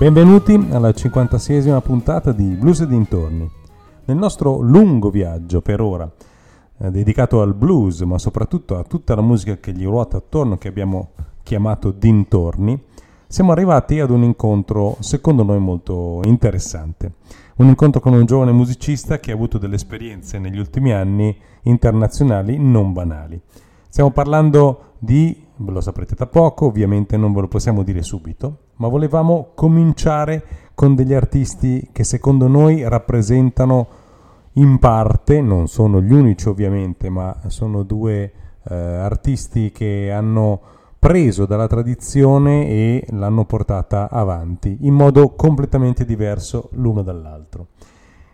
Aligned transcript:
Benvenuti 0.00 0.54
alla 0.70 0.88
56esima 0.88 1.78
puntata 1.82 2.32
di 2.32 2.54
Blues 2.54 2.80
e 2.80 2.86
dintorni. 2.86 3.46
Nel 4.06 4.16
nostro 4.16 4.60
lungo 4.60 5.10
viaggio 5.10 5.60
per 5.60 5.82
ora, 5.82 6.10
eh, 6.78 6.90
dedicato 6.90 7.42
al 7.42 7.52
blues, 7.52 8.00
ma 8.00 8.16
soprattutto 8.16 8.78
a 8.78 8.82
tutta 8.82 9.14
la 9.14 9.20
musica 9.20 9.58
che 9.58 9.72
gli 9.72 9.84
ruota 9.84 10.16
attorno, 10.16 10.56
che 10.56 10.68
abbiamo 10.68 11.10
chiamato 11.42 11.90
dintorni, 11.90 12.82
siamo 13.26 13.52
arrivati 13.52 14.00
ad 14.00 14.08
un 14.08 14.22
incontro 14.22 14.96
secondo 15.00 15.42
noi 15.42 15.58
molto 15.58 16.22
interessante. 16.24 17.16
Un 17.56 17.66
incontro 17.66 18.00
con 18.00 18.14
un 18.14 18.24
giovane 18.24 18.52
musicista 18.52 19.20
che 19.20 19.32
ha 19.32 19.34
avuto 19.34 19.58
delle 19.58 19.74
esperienze 19.74 20.38
negli 20.38 20.58
ultimi 20.58 20.94
anni 20.94 21.36
internazionali 21.64 22.56
non 22.56 22.94
banali. 22.94 23.38
Stiamo 23.90 24.12
parlando 24.12 24.94
di, 24.98 25.44
ve 25.56 25.72
lo 25.72 25.82
saprete 25.82 26.14
tra 26.14 26.26
poco, 26.26 26.64
ovviamente 26.64 27.18
non 27.18 27.34
ve 27.34 27.42
lo 27.42 27.48
possiamo 27.48 27.82
dire 27.82 28.00
subito, 28.00 28.69
ma 28.80 28.88
volevamo 28.88 29.50
cominciare 29.54 30.42
con 30.74 30.94
degli 30.94 31.12
artisti 31.12 31.90
che 31.92 32.02
secondo 32.02 32.48
noi 32.48 32.86
rappresentano 32.88 33.88
in 34.54 34.78
parte, 34.78 35.42
non 35.42 35.68
sono 35.68 36.00
gli 36.00 36.12
unici 36.12 36.48
ovviamente, 36.48 37.10
ma 37.10 37.38
sono 37.48 37.82
due 37.82 38.32
eh, 38.68 38.74
artisti 38.74 39.70
che 39.70 40.10
hanno 40.10 40.60
preso 40.98 41.44
dalla 41.44 41.66
tradizione 41.66 42.68
e 42.68 43.06
l'hanno 43.10 43.44
portata 43.44 44.08
avanti 44.10 44.78
in 44.80 44.94
modo 44.94 45.34
completamente 45.34 46.06
diverso 46.06 46.70
l'uno 46.72 47.02
dall'altro. 47.02 47.68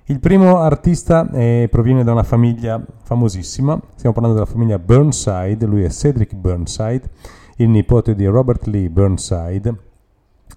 Il 0.05 0.21
primo 0.21 0.59
artista 0.59 1.29
eh, 1.33 1.67
proviene 1.69 2.05
da 2.05 2.13
una 2.13 2.23
famiglia 2.23 2.81
famosissima, 3.03 3.81
stiamo 3.97 4.15
parlando 4.15 4.39
della 4.39 4.51
famiglia 4.51 4.79
Burnside, 4.79 5.67
lui 5.67 5.83
è 5.83 5.91
Cedric 5.91 6.35
Burnside, 6.35 7.11
il 7.57 7.69
nipote 7.69 8.15
di 8.15 8.27
Robert 8.27 8.67
Lee 8.67 8.89
Burnside, 8.89 9.86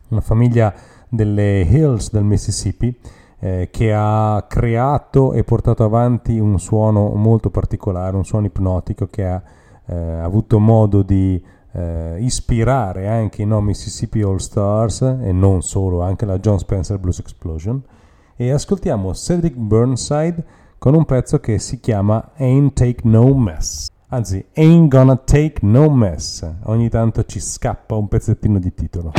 una 0.10 0.22
famiglia 0.22 0.74
delle 1.08 1.62
Hills 1.62 2.12
del 2.12 2.24
Mississippi 2.24 2.98
eh, 3.40 3.70
che 3.72 3.94
ha 3.94 4.46
creato 4.48 5.34
e 5.34 5.44
portato 5.44 5.84
avanti 5.84 6.38
un 6.38 6.60
suono 6.60 7.10
molto 7.16 7.50
particolare, 7.50 8.16
un 8.16 8.26
suono 8.26 8.46
ipnotico 8.48 9.08
che 9.08 9.26
ha 9.26 9.42
eh, 9.86 9.96
avuto 9.96 10.60
modo 10.60 11.02
di 11.02 11.42
eh, 11.72 12.18
ispirare 12.20 13.08
anche 13.08 13.42
i 13.42 13.46
no 13.46 13.62
Mississippi 13.62 14.22
All 14.22 14.38
Stars 14.38 15.02
e 15.02 15.32
non 15.32 15.62
solo, 15.62 16.02
anche 16.02 16.26
la 16.26 16.40
John 16.40 16.60
Spencer 16.60 16.98
Blues 16.98 17.20
Explosion. 17.20 17.82
E 18.36 18.52
ascoltiamo 18.52 19.14
Cedric 19.14 19.56
Burnside 19.56 20.44
con 20.78 20.96
un 20.96 21.06
pezzo 21.06 21.40
che 21.40 21.60
si 21.60 21.80
chiama 21.80 22.32
Ain't 22.38 22.74
Take 22.74 23.02
No 23.04 23.34
Mess. 23.34 23.88
Anzi, 24.12 24.44
Ain't 24.56 24.90
Gonna 24.90 25.18
Take 25.18 25.60
No 25.62 25.90
Mess. 25.90 26.50
Ogni 26.64 26.90
tanto 26.90 27.24
ci 27.26 27.40
scappa 27.40 27.96
un 27.96 28.08
pezzettino 28.08 28.58
di 28.58 28.74
titolo. 28.74 29.12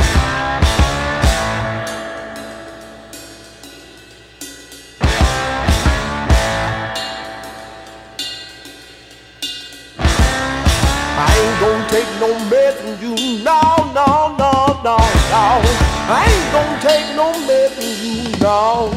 I 16.13 16.27
ain't 16.27 16.51
gonna 16.51 16.75
take 16.83 17.15
no 17.15 17.31
mess 17.47 17.71
from 17.71 17.87
you. 18.03 18.27
No. 18.43 18.91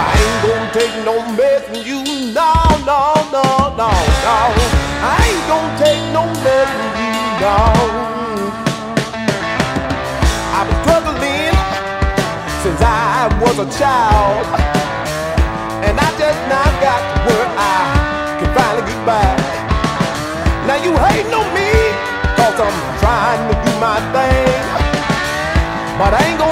I 0.00 0.08
ain't 0.16 0.40
gonna 0.48 0.72
take 0.72 0.96
no 1.04 1.20
mess 1.36 1.60
from 1.68 1.84
you. 1.84 2.00
No, 2.32 2.48
no, 2.88 3.12
no, 3.28 3.44
no, 3.76 3.92
no. 4.24 4.40
I 5.04 5.20
ain't 5.28 5.44
gonna 5.44 5.76
take 5.76 6.00
no 6.16 6.24
mess 6.40 6.68
from 6.72 6.92
you. 7.04 7.12
No. 7.44 7.60
I've 10.56 10.72
been 10.72 10.80
struggling 10.88 11.52
since 12.64 12.80
I 12.80 13.28
was 13.44 13.60
a 13.60 13.68
child. 13.76 14.40
And 15.84 16.00
I 16.00 16.08
just 16.16 16.40
now 16.48 16.64
got 16.80 17.02
where 17.28 17.48
I 17.60 18.40
can 18.40 18.48
finally 18.56 18.88
get 18.88 19.00
back. 19.04 19.36
Now 20.64 20.80
you 20.80 20.96
hating 20.96 21.34
on 21.36 21.44
me, 21.52 21.92
cause 22.40 22.56
I'm 22.56 22.78
trying 23.04 23.52
to 23.52 23.54
do 23.68 23.72
my 23.78 24.00
thing. 24.16 24.23
Marengo 25.98 26.43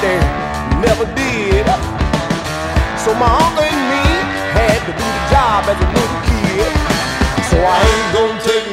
they 0.00 0.18
never 0.78 1.06
did. 1.18 1.66
So 3.02 3.14
my 3.18 3.26
uncle 3.26 3.66
and 3.66 3.82
me 3.90 4.04
had 4.54 4.78
to 4.86 4.92
do 4.94 5.06
the 5.06 5.24
job 5.32 5.66
as 5.66 5.78
a 5.78 5.88
little 5.90 6.20
kid. 6.30 6.70
So 7.50 7.56
I 7.58 7.78
ain't 7.82 8.10
gonna 8.14 8.40
take 8.46 8.67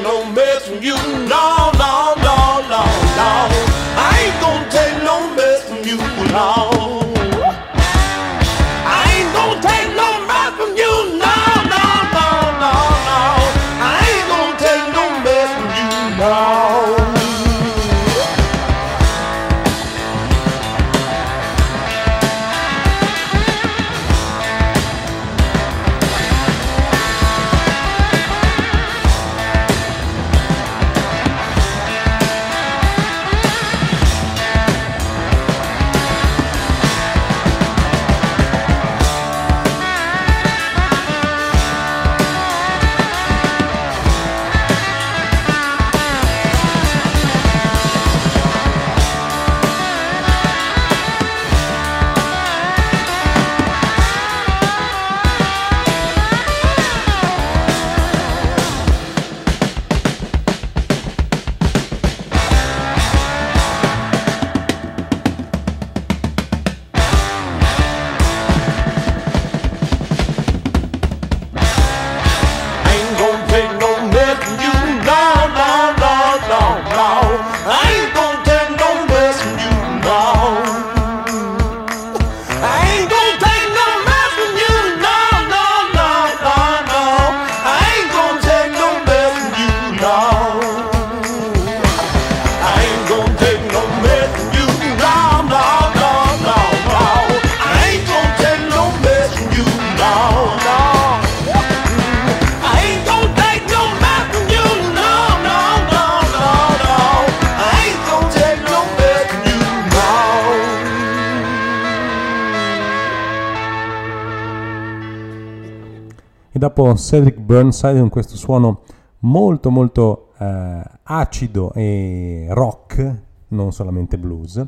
dopo 116.75 116.93
Cedric 116.97 117.39
Burnside 117.39 117.99
con 117.99 118.09
questo 118.09 118.35
suono 118.35 118.81
molto 119.19 119.69
molto 119.69 120.31
eh, 120.37 120.81
acido 121.03 121.71
e 121.73 122.47
rock, 122.49 123.21
non 123.49 123.71
solamente 123.71 124.17
blues. 124.17 124.61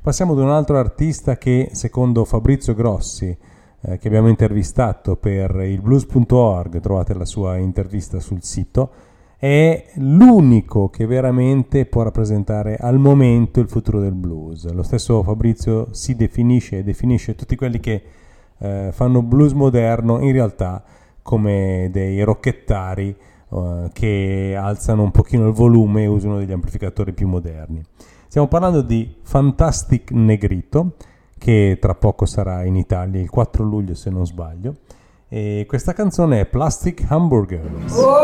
Passiamo 0.00 0.32
ad 0.34 0.38
un 0.38 0.50
altro 0.50 0.78
artista 0.78 1.36
che 1.36 1.70
secondo 1.72 2.24
Fabrizio 2.24 2.74
Grossi, 2.74 3.36
eh, 3.80 3.98
che 3.98 4.06
abbiamo 4.06 4.28
intervistato 4.28 5.16
per 5.16 5.56
il 5.64 5.80
blues.org, 5.80 6.78
trovate 6.78 7.14
la 7.14 7.24
sua 7.24 7.56
intervista 7.56 8.20
sul 8.20 8.44
sito, 8.44 8.90
è 9.36 9.84
l'unico 9.96 10.90
che 10.90 11.06
veramente 11.06 11.86
può 11.86 12.02
rappresentare 12.02 12.76
al 12.76 12.98
momento 12.98 13.58
il 13.58 13.68
futuro 13.68 13.98
del 13.98 14.14
blues. 14.14 14.70
Lo 14.72 14.84
stesso 14.84 15.24
Fabrizio 15.24 15.88
si 15.90 16.14
definisce 16.14 16.78
e 16.78 16.84
definisce 16.84 17.34
tutti 17.34 17.56
quelli 17.56 17.80
che 17.80 18.02
eh, 18.58 18.90
fanno 18.92 19.22
blues 19.22 19.52
moderno 19.52 20.20
in 20.20 20.30
realtà 20.30 20.84
come 21.28 21.90
dei 21.92 22.22
rocchettari 22.22 23.14
uh, 23.50 23.90
che 23.92 24.56
alzano 24.58 25.02
un 25.02 25.10
pochino 25.10 25.46
il 25.48 25.52
volume 25.52 26.04
e 26.04 26.06
usano 26.06 26.38
degli 26.38 26.52
amplificatori 26.52 27.12
più 27.12 27.28
moderni. 27.28 27.84
Stiamo 28.28 28.48
parlando 28.48 28.80
di 28.80 29.14
Fantastic 29.20 30.10
Negrito, 30.12 30.92
che 31.36 31.76
tra 31.78 31.94
poco 31.94 32.24
sarà 32.24 32.64
in 32.64 32.76
Italia 32.76 33.20
il 33.20 33.28
4 33.28 33.62
luglio 33.62 33.94
se 33.94 34.08
non 34.08 34.24
sbaglio. 34.24 34.76
E 35.28 35.66
questa 35.68 35.92
canzone 35.92 36.40
è 36.40 36.46
Plastic 36.46 37.04
Hamburgers. 37.06 37.94
Oh. 37.94 38.16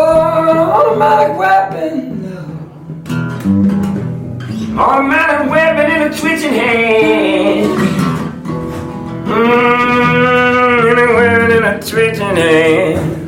Automatic 4.77 5.51
weapon 5.51 5.91
in 5.91 6.01
a 6.01 6.09
twitching 6.09 6.55
hand. 6.57 8.14
Mm, 9.25 10.93
anywhere 10.93 11.49
that 11.49 11.65
I 11.65 11.81
twitch 11.81 12.19
in 12.19 12.37
hand. 12.37 13.24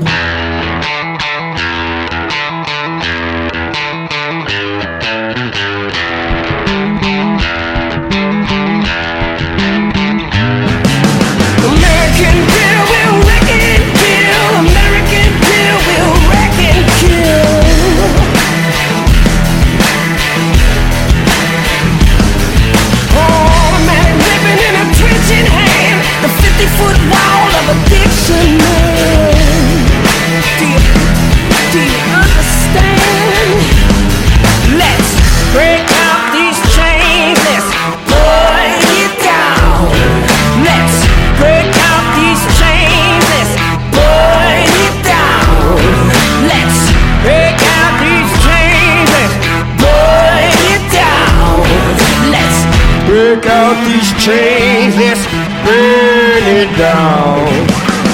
break 53.37 53.53
out 53.53 53.85
these 53.87 54.11
chains, 54.25 54.97
let's 54.97 55.27
burn 55.65 56.45
it 56.57 56.77
down. 56.79 57.45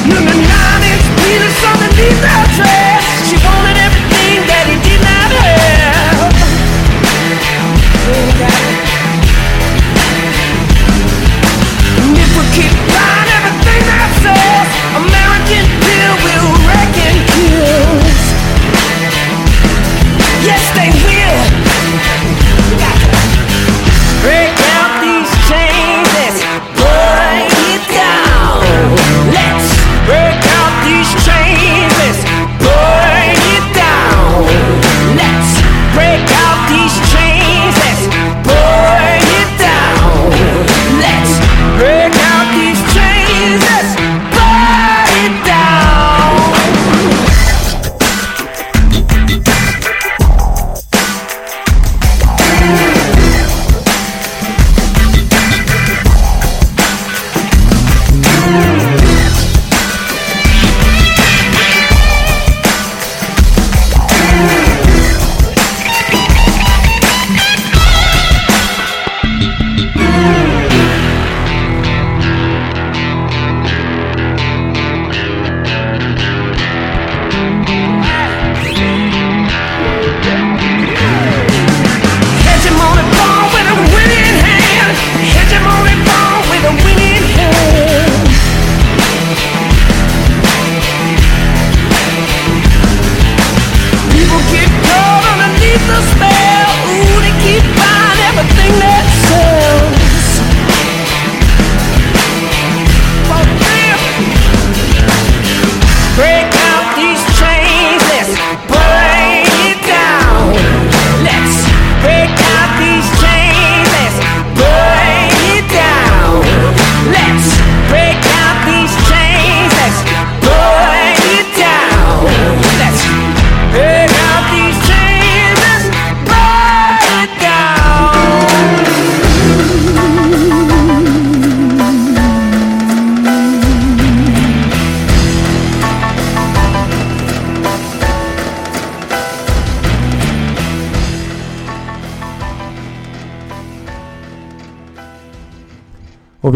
Number 0.09 0.35
nine 0.35 0.83
is 0.83 1.05
Peter, 1.21 1.51
something 1.61 1.97
needs 1.97 2.23
our 2.25 2.47
train. 2.57 2.82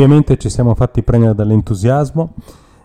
Ovviamente 0.06 0.36
ci 0.36 0.50
siamo 0.50 0.76
fatti 0.76 1.02
prendere 1.02 1.34
dall'entusiasmo 1.34 2.34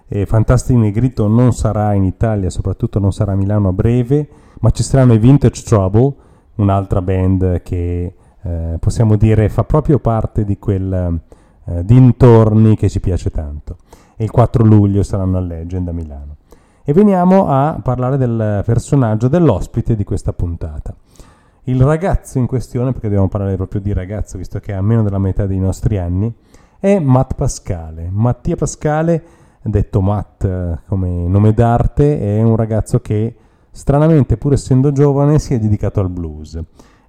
e 0.08 0.26
Fantastic 0.26 0.76
Negrito 0.76 1.28
non 1.28 1.54
sarà 1.54 1.94
in 1.94 2.04
Italia, 2.04 2.50
soprattutto 2.50 2.98
non 2.98 3.14
sarà 3.14 3.34
a 3.34 3.36
Milano 3.36 3.68
a 3.68 3.74
breve, 3.74 4.28
ma 4.62 4.72
ci 4.72 4.82
saranno 4.82 5.14
i 5.14 5.20
Vintage 5.20 5.62
Trouble, 5.62 6.16
un'altra 6.56 7.00
band 7.04 7.62
che 7.62 8.16
eh, 8.42 8.78
possiamo 8.80 9.18
dire 9.18 9.50
fa 9.50 9.64
proprio 9.66 10.00
parte 10.00 10.44
di 10.44 10.58
quel 10.58 11.22
eh, 11.66 11.86
dintorni 11.86 12.76
che 12.76 12.90
ci 12.90 13.00
piace 13.00 13.30
tanto. 13.30 13.78
E 14.16 14.24
il 14.24 14.32
4 14.32 14.64
luglio 14.64 15.04
saranno 15.04 15.38
a 15.38 15.42
Legend 15.42 15.90
a 15.90 15.92
Milano. 15.92 16.38
E 16.84 16.92
veniamo 16.92 17.50
a 17.50 17.80
parlare 17.84 18.18
del 18.18 18.64
personaggio, 18.66 19.28
dell'ospite 19.28 19.96
di 19.96 20.04
questa 20.04 20.34
puntata. 20.34 20.96
Il 21.66 21.84
ragazzo 21.84 22.40
in 22.40 22.48
questione, 22.48 22.94
perché 22.94 23.10
dobbiamo 23.10 23.30
parlare 23.30 23.58
proprio 23.58 23.80
di 23.80 23.94
ragazzo, 23.94 24.40
visto 24.40 24.58
che 24.60 24.74
ha 24.74 24.82
meno 24.82 25.04
della 25.04 25.20
metà 25.20 25.46
dei 25.46 25.60
nostri 25.60 26.00
anni, 26.00 26.34
è 26.82 26.98
Matt 26.98 27.36
Pascale. 27.36 28.10
Mattia 28.12 28.56
Pascale 28.56 29.24
detto 29.62 30.02
Matt 30.02 30.44
eh, 30.44 30.80
come 30.88 31.28
nome 31.28 31.54
d'arte, 31.54 32.20
è 32.20 32.42
un 32.42 32.56
ragazzo 32.56 33.00
che 33.02 33.36
stranamente, 33.70 34.36
pur 34.36 34.54
essendo 34.54 34.92
giovane, 34.92 35.38
si 35.38 35.54
è 35.54 35.60
dedicato 35.60 36.00
al 36.00 36.10
blues. 36.10 36.60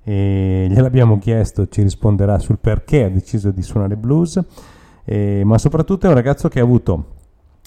E 0.05 0.67
gliel'abbiamo 0.69 1.19
chiesto, 1.19 1.69
ci 1.69 1.83
risponderà 1.83 2.39
sul 2.39 2.59
perché 2.59 3.05
ha 3.05 3.09
deciso 3.09 3.51
di 3.51 3.63
suonare 3.63 3.97
blues, 3.97 4.45
e, 5.05 5.43
ma 5.43 5.57
soprattutto 5.57 6.05
è 6.05 6.11
un 6.11 6.17
ragazzo 6.17 6.49
che 6.49 6.61
ha 6.61 6.65
avuto 6.65 7.07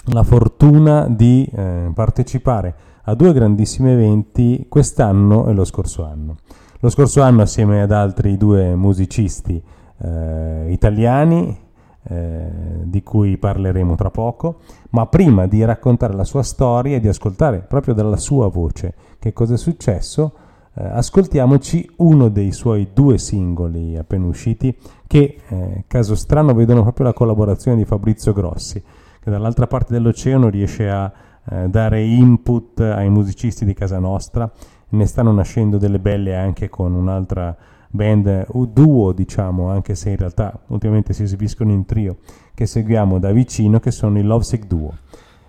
la 0.09 0.21
fortuna 0.21 1.07
di 1.09 1.49
eh, 1.51 1.89
partecipare 1.91 2.75
a 3.05 3.15
due 3.15 3.33
grandissimi 3.33 3.89
eventi 3.89 4.67
quest'anno 4.69 5.47
e 5.47 5.53
lo 5.53 5.63
scorso 5.63 6.05
anno. 6.05 6.35
Lo 6.81 6.89
scorso 6.89 7.23
anno 7.23 7.41
assieme 7.41 7.81
ad 7.81 7.91
altri 7.91 8.37
due 8.37 8.75
musicisti 8.75 9.59
eh, 9.97 10.65
italiani, 10.69 11.63
eh, 12.07 12.47
di 12.83 13.01
cui 13.03 13.37
parleremo 13.37 13.95
tra 13.95 14.11
poco, 14.11 14.59
ma 14.91 15.07
prima 15.07 15.47
di 15.47 15.63
raccontare 15.63 16.13
la 16.13 16.23
sua 16.23 16.43
storia 16.43 16.97
e 16.97 16.99
di 16.99 17.07
ascoltare 17.07 17.59
proprio 17.59 17.93
dalla 17.93 18.17
sua 18.17 18.47
voce 18.47 18.93
che 19.19 19.33
cosa 19.33 19.55
è 19.55 19.57
successo, 19.57 20.33
eh, 20.75 20.83
ascoltiamoci 20.83 21.89
uno 21.97 22.29
dei 22.29 22.51
suoi 22.51 22.89
due 22.93 23.17
singoli 23.17 23.97
appena 23.97 24.25
usciti 24.25 24.75
che, 25.07 25.37
eh, 25.47 25.83
caso 25.87 26.15
strano, 26.15 26.53
vedono 26.53 26.83
proprio 26.83 27.07
la 27.07 27.13
collaborazione 27.13 27.77
di 27.77 27.85
Fabrizio 27.85 28.33
Grossi, 28.33 28.83
che 29.19 29.31
dall'altra 29.31 29.67
parte 29.67 29.93
dell'oceano 29.93 30.49
riesce 30.49 30.89
a 30.89 31.11
eh, 31.49 31.69
dare 31.69 32.03
input 32.03 32.81
ai 32.81 33.09
musicisti 33.09 33.65
di 33.65 33.73
casa 33.73 33.99
nostra, 33.99 34.51
ne 34.89 35.05
stanno 35.05 35.31
nascendo 35.31 35.77
delle 35.77 35.99
belle 35.99 36.35
anche 36.35 36.69
con 36.69 36.93
un'altra 36.93 37.55
band 37.95 38.45
duo, 38.71 39.11
diciamo, 39.13 39.69
anche 39.69 39.95
se 39.95 40.11
in 40.11 40.17
realtà 40.17 40.59
ultimamente 40.67 41.13
si 41.13 41.23
esibiscono 41.23 41.71
in 41.71 41.85
trio, 41.85 42.17
che 42.53 42.65
seguiamo 42.65 43.19
da 43.19 43.31
vicino, 43.31 43.79
che 43.79 43.91
sono 43.91 44.19
i 44.19 44.23
Lovesick 44.23 44.65
Duo. 44.67 44.93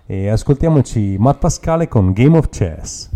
E 0.05 0.29
ascoltiamoci 0.29 1.17
Matt 1.19 1.39
Pascale 1.39 1.87
con 1.87 2.13
Game 2.13 2.37
of 2.37 2.49
Chess. 2.49 3.09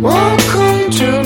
Welcome 0.00 0.90
to 0.90 1.16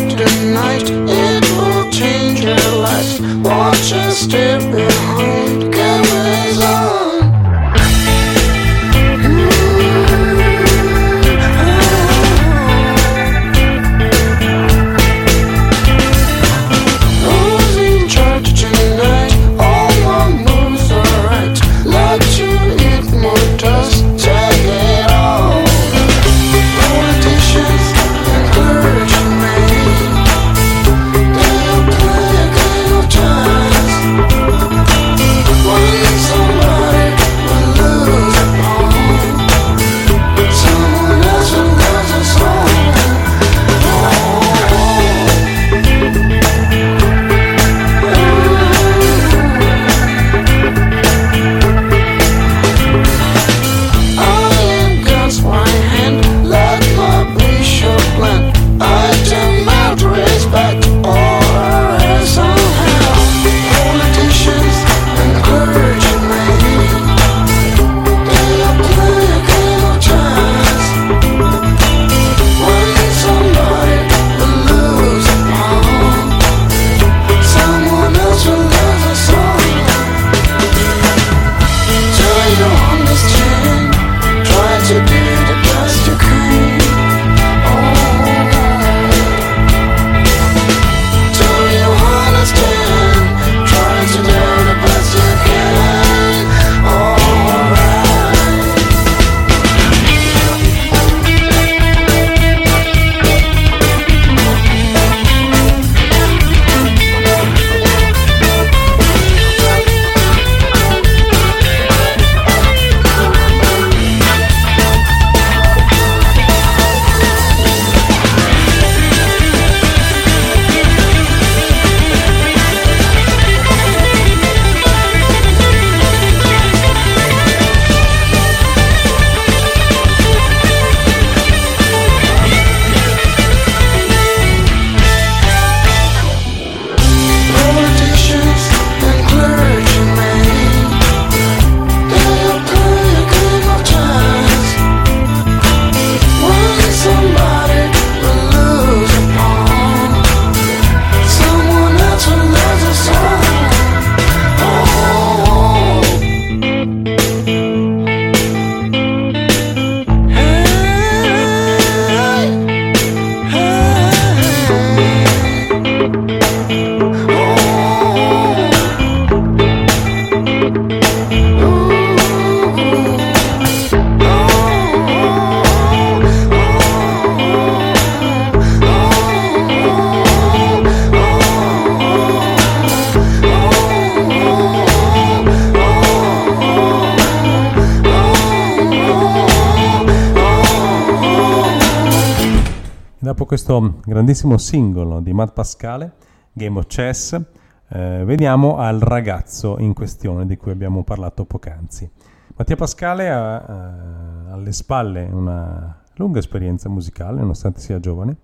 grandissimo 194.20 194.58
singolo 194.58 195.20
di 195.20 195.32
Matt 195.32 195.54
Pascale, 195.54 196.12
Game 196.52 196.78
of 196.78 196.86
Chess, 196.88 197.40
eh, 197.88 198.22
veniamo 198.26 198.76
al 198.76 198.98
ragazzo 199.00 199.78
in 199.78 199.94
questione 199.94 200.44
di 200.44 200.58
cui 200.58 200.72
abbiamo 200.72 201.04
parlato 201.04 201.46
poc'anzi. 201.46 202.10
Mattia 202.54 202.76
Pascale 202.76 203.30
ha 203.30 203.64
eh, 203.66 204.52
alle 204.52 204.72
spalle 204.72 205.26
una 205.32 206.02
lunga 206.16 206.38
esperienza 206.38 206.90
musicale, 206.90 207.40
nonostante 207.40 207.80
sia 207.80 207.98
giovane, 207.98 208.36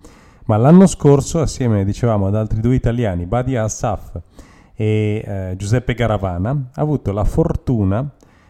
ma 0.45 0.57
l'anno 0.57 0.87
scorso, 0.87 1.41
assieme, 1.41 1.85
dicevamo, 1.85 2.25
ad 2.25 2.35
altri 2.35 2.59
due 2.59 2.73
italiani, 2.73 3.27
Badia 3.27 3.61
Assaf 3.61 4.19
e 4.73 5.23
eh, 5.23 5.53
Giuseppe 5.57 5.93
Garavana, 5.93 6.69
ha 6.73 6.81
avuto 6.81 7.11
la 7.11 7.23
fortuna 7.23 8.09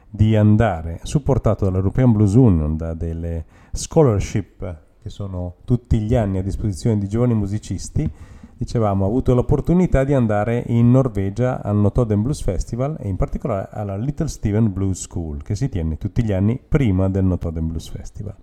di 0.10 0.34
andare, 0.34 1.02
supportato 1.04 1.66
dall'European 1.66 2.10
Blues 2.14 2.36
Union, 2.36 2.78
da 2.78 2.94
delle 2.94 3.44
scholarship 3.74 4.86
che 5.08 5.10
sono 5.10 5.56
tutti 5.64 6.00
gli 6.00 6.16
anni 6.16 6.38
a 6.38 6.44
disposizione 6.44 6.98
di 6.98 7.08
giovani 7.08 7.34
musicisti, 7.34 8.10
dicevamo, 8.58 9.06
ho 9.06 9.08
avuto 9.08 9.34
l'opportunità 9.34 10.04
di 10.04 10.14
andare 10.14 10.64
in 10.68 10.92
Norvegia 10.92 11.62
al 11.64 11.78
Notoden 11.78 12.22
Blues 12.22 12.42
Festival 12.42 12.98
e 13.00 13.08
in 13.08 13.16
particolare 13.16 13.70
alla 13.72 13.96
Little 13.96 14.28
Steven 14.28 14.72
Blues 14.72 15.02
School, 15.02 15.42
che 15.44 15.56
si 15.56 15.70
tiene 15.70 15.98
tutti 15.98 16.24
gli 16.24 16.34
anni 16.34 16.60
prima 16.60 17.10
del 17.10 17.24
Notoden 17.24 17.68
Blues 17.68 17.88
Festival. 17.88 18.36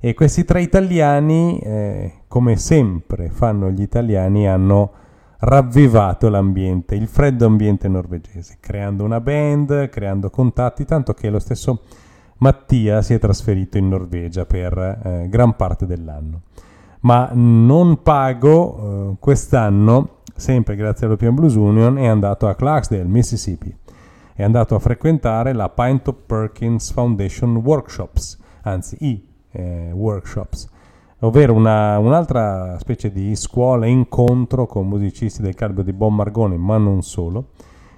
E 0.00 0.14
questi 0.14 0.44
tre 0.44 0.62
italiani, 0.62 1.58
eh, 1.60 2.12
come 2.26 2.56
sempre 2.56 3.28
fanno 3.28 3.70
gli 3.70 3.82
italiani, 3.82 4.48
hanno 4.48 4.92
ravvivato 5.40 6.28
l'ambiente, 6.28 6.94
il 6.94 7.06
freddo 7.06 7.46
ambiente 7.46 7.86
norvegese, 7.88 8.56
creando 8.60 9.04
una 9.04 9.20
band, 9.20 9.90
creando 9.90 10.30
contatti, 10.30 10.84
tanto 10.84 11.12
che 11.12 11.28
lo 11.30 11.38
stesso 11.38 11.82
Mattia 12.38 13.02
si 13.02 13.14
è 13.14 13.18
trasferito 13.18 13.78
in 13.78 13.88
Norvegia 13.88 14.44
per 14.46 14.76
eh, 14.78 15.28
gran 15.28 15.54
parte 15.56 15.86
dell'anno 15.86 16.42
ma 17.02 17.30
non 17.32 18.02
pago 18.02 19.12
eh, 19.12 19.16
quest'anno, 19.18 20.18
sempre 20.34 20.76
grazie 20.76 21.06
all'Opium 21.06 21.34
Blues 21.34 21.54
Union, 21.54 21.98
è 21.98 22.06
andato 22.06 22.48
a 22.48 22.54
Clarksdale, 22.54 23.04
Mississippi. 23.04 23.74
È 24.34 24.42
andato 24.42 24.74
a 24.74 24.78
frequentare 24.78 25.52
la 25.52 25.68
Pinto 25.68 26.12
Perkins 26.12 26.90
Foundation 26.92 27.56
Workshops, 27.56 28.38
anzi 28.62 28.96
i 29.00 29.28
eh, 29.50 29.90
workshops, 29.92 30.68
ovvero 31.20 31.52
una, 31.52 31.98
un'altra 31.98 32.78
specie 32.78 33.12
di 33.12 33.36
scuola 33.36 33.86
incontro 33.86 34.66
con 34.66 34.88
musicisti 34.88 35.42
del 35.42 35.54
calibro 35.54 35.82
di 35.82 35.92
Bob 35.92 36.12
Margone, 36.12 36.56
ma 36.56 36.78
non 36.78 37.02
solo, 37.02 37.50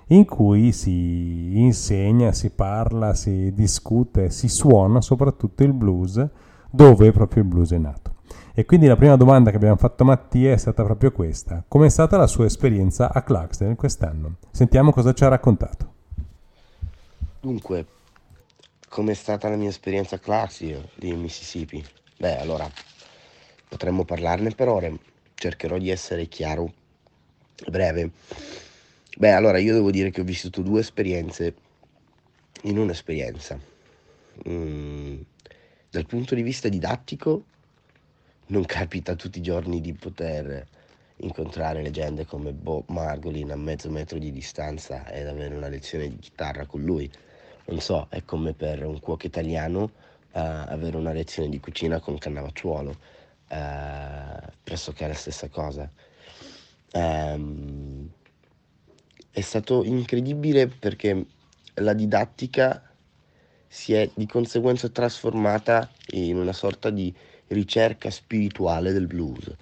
in 0.09 0.25
cui 0.25 0.73
si 0.73 1.59
insegna, 1.59 2.33
si 2.33 2.51
parla, 2.51 3.15
si 3.15 3.53
discute, 3.55 4.31
si 4.31 4.49
suona 4.49 5.01
soprattutto 5.01 5.63
il 5.63 5.73
blues, 5.73 6.27
dove 6.71 7.13
proprio 7.13 7.43
il 7.43 7.49
blues 7.49 7.73
è 7.73 7.79
nato. 7.79 8.13
E 8.55 8.65
quindi 8.67 8.87
la 8.87 8.97
prima 8.97 9.17
domanda 9.17 9.51
che 9.51 9.57
abbiamo 9.57 9.77
fatto 9.77 10.03
a 10.03 10.07
Mattia 10.07 10.53
è 10.53 10.57
stata 10.57 10.85
proprio 10.85 11.11
questa. 11.11 11.65
Com'è 11.67 11.89
stata 11.89 12.17
la 12.17 12.27
sua 12.27 12.45
esperienza 12.45 13.13
a 13.13 13.23
Clarksdale 13.23 13.75
quest'anno? 13.75 14.37
Sentiamo 14.51 14.93
cosa 14.93 15.13
ci 15.13 15.25
ha 15.25 15.29
raccontato. 15.29 15.93
Dunque, 17.41 17.87
com'è 18.89 19.15
stata 19.15 19.49
la 19.49 19.57
mia 19.57 19.69
esperienza 19.69 20.17
a 20.17 20.19
Clarksdale 20.19 20.91
di 20.95 21.13
Mississippi? 21.15 21.85
Beh, 22.17 22.39
allora, 22.39 22.71
potremmo 23.69 24.05
parlarne 24.05 24.51
per 24.51 24.69
ore, 24.69 24.99
cercherò 25.35 25.77
di 25.79 25.91
essere 25.91 26.27
chiaro 26.27 26.73
e 27.57 27.71
breve. 27.71 28.13
Beh, 29.17 29.31
allora, 29.31 29.59
io 29.59 29.75
devo 29.75 29.93
dire 29.93 30.11
che 30.11 30.23
ho 30.23 30.25
vissuto 30.25 30.61
due 30.61 30.81
esperienze 30.81 31.55
in 32.63 32.79
un'esperienza. 32.79 33.57
Mm, 34.49 35.21
dal 35.89 36.07
punto 36.07 36.35
di 36.35 36.43
vista 36.43 36.69
didattico, 36.69 37.45
non 38.47 38.65
capita 38.65 39.15
tutti 39.15 39.39
i 39.39 39.43
giorni 39.43 39.81
di 39.81 39.93
poter 39.93 40.67
incontrare 41.19 41.81
leggende 41.81 42.27
come 42.27 42.53
Bob 42.53 42.89
Margolin 42.89 43.53
a 43.53 43.57
mezzo 43.57 43.89
metro 43.89 44.19
di 44.19 44.33
distanza 44.33 45.09
ed 45.09 45.29
avere 45.29 45.55
una 45.55 45.69
lezione 45.69 46.09
di 46.09 46.19
chitarra 46.19 46.67
con 46.67 46.83
lui. 46.83 47.09
Non 47.67 47.81
so, 47.81 48.09
è 48.11 48.25
come 48.25 48.53
per 48.53 48.85
un 48.85 48.99
cuoco 48.99 49.27
italiano 49.27 49.83
uh, 49.83 49.91
avere 50.33 50.97
una 50.97 51.13
lezione 51.13 51.49
di 51.49 51.61
cucina 51.61 52.01
con 52.01 52.19
Cannavacciuolo, 52.19 52.91
uh, 52.91 54.51
pressoché 54.65 55.07
la 55.07 55.15
stessa 55.15 55.49
cosa. 55.49 55.89
Um, 56.95 58.11
è 59.35 59.41
stato 59.41 59.83
incredibile 59.83 60.69
perché 60.69 61.27
la 61.75 61.93
didattica 61.93 62.81
si 63.67 63.93
è 63.93 64.09
di 64.15 64.27
conseguenza 64.27 64.89
trasformata 64.89 65.91
in 66.13 66.37
una 66.37 66.53
sorta 66.53 66.91
di 66.91 67.13
ricerca 67.49 68.11
spirituale 68.11 68.93
del 68.93 69.09
blues. 69.09 69.53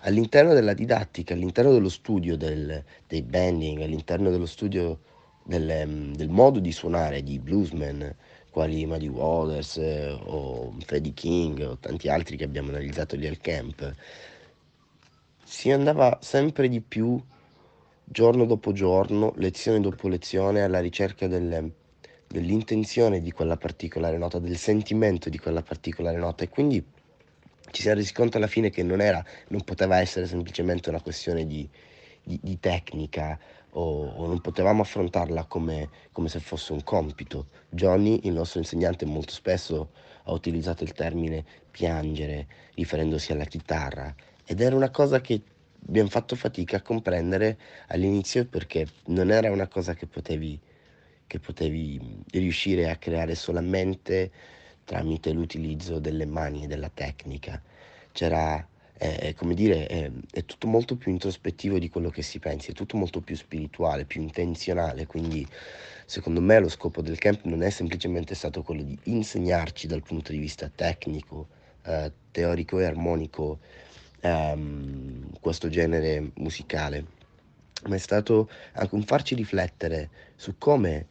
All'interno 0.00 0.52
della 0.52 0.74
didattica, 0.74 1.32
all'interno 1.32 1.70
dello 1.70 1.88
studio 1.88 2.36
del, 2.36 2.82
dei 3.06 3.22
bending, 3.22 3.82
all'interno 3.82 4.30
dello 4.30 4.46
studio 4.46 4.98
del, 5.44 5.84
mm, 5.86 6.14
del, 6.14 6.28
modo 6.28 6.58
di 6.58 6.72
suonare 6.72 7.22
di 7.22 7.38
bluesmen 7.38 8.16
quali 8.50 8.84
Muddy 8.84 9.06
Waters 9.06 9.76
eh, 9.76 10.10
o 10.24 10.74
Freddie 10.84 11.14
King 11.14 11.60
o 11.60 11.76
tanti 11.78 12.08
altri 12.08 12.36
che 12.36 12.42
abbiamo 12.42 12.70
analizzato 12.70 13.14
lì 13.14 13.28
al 13.28 13.38
camp, 13.38 13.94
si 15.44 15.70
andava 15.70 16.18
sempre 16.20 16.68
di 16.68 16.80
più 16.80 17.22
giorno 18.04 18.44
dopo 18.44 18.72
giorno, 18.72 19.32
lezione 19.36 19.80
dopo 19.80 20.08
lezione 20.08 20.62
alla 20.62 20.80
ricerca 20.80 21.26
del, 21.26 21.72
dell'intenzione 22.26 23.20
di 23.20 23.32
quella 23.32 23.56
particolare 23.56 24.18
nota, 24.18 24.38
del 24.38 24.56
sentimento 24.56 25.28
di 25.28 25.38
quella 25.38 25.62
particolare 25.62 26.18
nota 26.18 26.44
e 26.44 26.48
quindi 26.48 26.84
ci 27.70 27.82
si 27.82 27.88
è 27.88 27.94
resi 27.94 28.12
conto 28.12 28.36
alla 28.36 28.46
fine 28.46 28.70
che 28.70 28.82
non, 28.82 29.00
era, 29.00 29.24
non 29.48 29.62
poteva 29.62 29.98
essere 29.98 30.26
semplicemente 30.26 30.90
una 30.90 31.00
questione 31.00 31.46
di, 31.46 31.68
di, 32.22 32.38
di 32.40 32.60
tecnica 32.60 33.38
o, 33.70 34.06
o, 34.06 34.26
non 34.26 34.40
potevamo 34.40 34.82
affrontarla 34.82 35.44
come, 35.46 35.88
come, 36.12 36.28
se 36.28 36.38
fosse 36.38 36.72
un 36.72 36.84
compito. 36.84 37.48
Johnny, 37.68 38.20
il 38.24 38.32
nostro 38.32 38.60
insegnante, 38.60 39.04
molto 39.04 39.32
spesso 39.32 39.90
ha 40.24 40.32
utilizzato 40.32 40.84
il 40.84 40.92
termine 40.92 41.44
piangere 41.70 42.46
riferendosi 42.74 43.32
alla 43.32 43.44
chitarra 43.44 44.14
ed 44.46 44.60
era 44.60 44.76
una 44.76 44.90
cosa 44.90 45.20
che 45.20 45.42
abbiamo 45.86 46.08
fatto 46.08 46.36
fatica 46.36 46.78
a 46.78 46.82
comprendere 46.82 47.58
all'inizio 47.88 48.46
perché 48.46 48.86
non 49.06 49.30
era 49.30 49.50
una 49.50 49.68
cosa 49.68 49.94
che 49.94 50.06
potevi, 50.06 50.58
che 51.26 51.38
potevi 51.38 52.22
riuscire 52.32 52.90
a 52.90 52.96
creare 52.96 53.34
solamente 53.34 54.30
tramite 54.84 55.32
l'utilizzo 55.32 55.98
delle 55.98 56.26
mani 56.26 56.64
e 56.64 56.66
della 56.66 56.90
tecnica. 56.92 57.60
C'era, 58.12 58.66
eh, 58.98 59.34
come 59.36 59.54
dire, 59.54 59.88
eh, 59.88 60.12
è 60.30 60.44
tutto 60.44 60.66
molto 60.66 60.96
più 60.96 61.10
introspettivo 61.10 61.78
di 61.78 61.88
quello 61.88 62.10
che 62.10 62.22
si 62.22 62.38
pensi, 62.38 62.70
è 62.70 62.74
tutto 62.74 62.96
molto 62.96 63.20
più 63.20 63.34
spirituale, 63.34 64.04
più 64.04 64.20
intenzionale, 64.20 65.06
quindi 65.06 65.46
secondo 66.06 66.40
me 66.40 66.58
lo 66.60 66.68
scopo 66.68 67.02
del 67.02 67.18
camp 67.18 67.44
non 67.44 67.62
è 67.62 67.70
semplicemente 67.70 68.34
stato 68.34 68.62
quello 68.62 68.82
di 68.82 68.98
insegnarci 69.04 69.86
dal 69.86 70.02
punto 70.02 70.32
di 70.32 70.38
vista 70.38 70.70
tecnico, 70.72 71.48
eh, 71.84 72.12
teorico 72.30 72.78
e 72.78 72.84
armonico 72.84 73.58
ehm, 74.24 75.38
questo 75.40 75.68
genere 75.68 76.30
musicale, 76.36 77.04
ma 77.86 77.94
è 77.94 77.98
stato 77.98 78.48
anche 78.72 78.94
un 78.94 79.02
farci 79.02 79.34
riflettere 79.34 80.10
su 80.36 80.56
come 80.56 81.06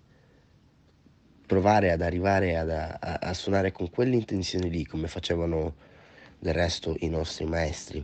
provare 1.45 1.91
ad 1.91 2.01
arrivare 2.01 2.57
ad, 2.57 2.71
a, 2.71 2.97
a 2.99 3.33
suonare 3.33 3.71
con 3.71 3.89
quell'intenzione 3.89 4.67
lì, 4.67 4.85
come 4.85 5.07
facevano 5.07 5.75
del 6.39 6.53
resto 6.53 6.95
i 6.99 7.09
nostri 7.09 7.45
maestri. 7.45 8.03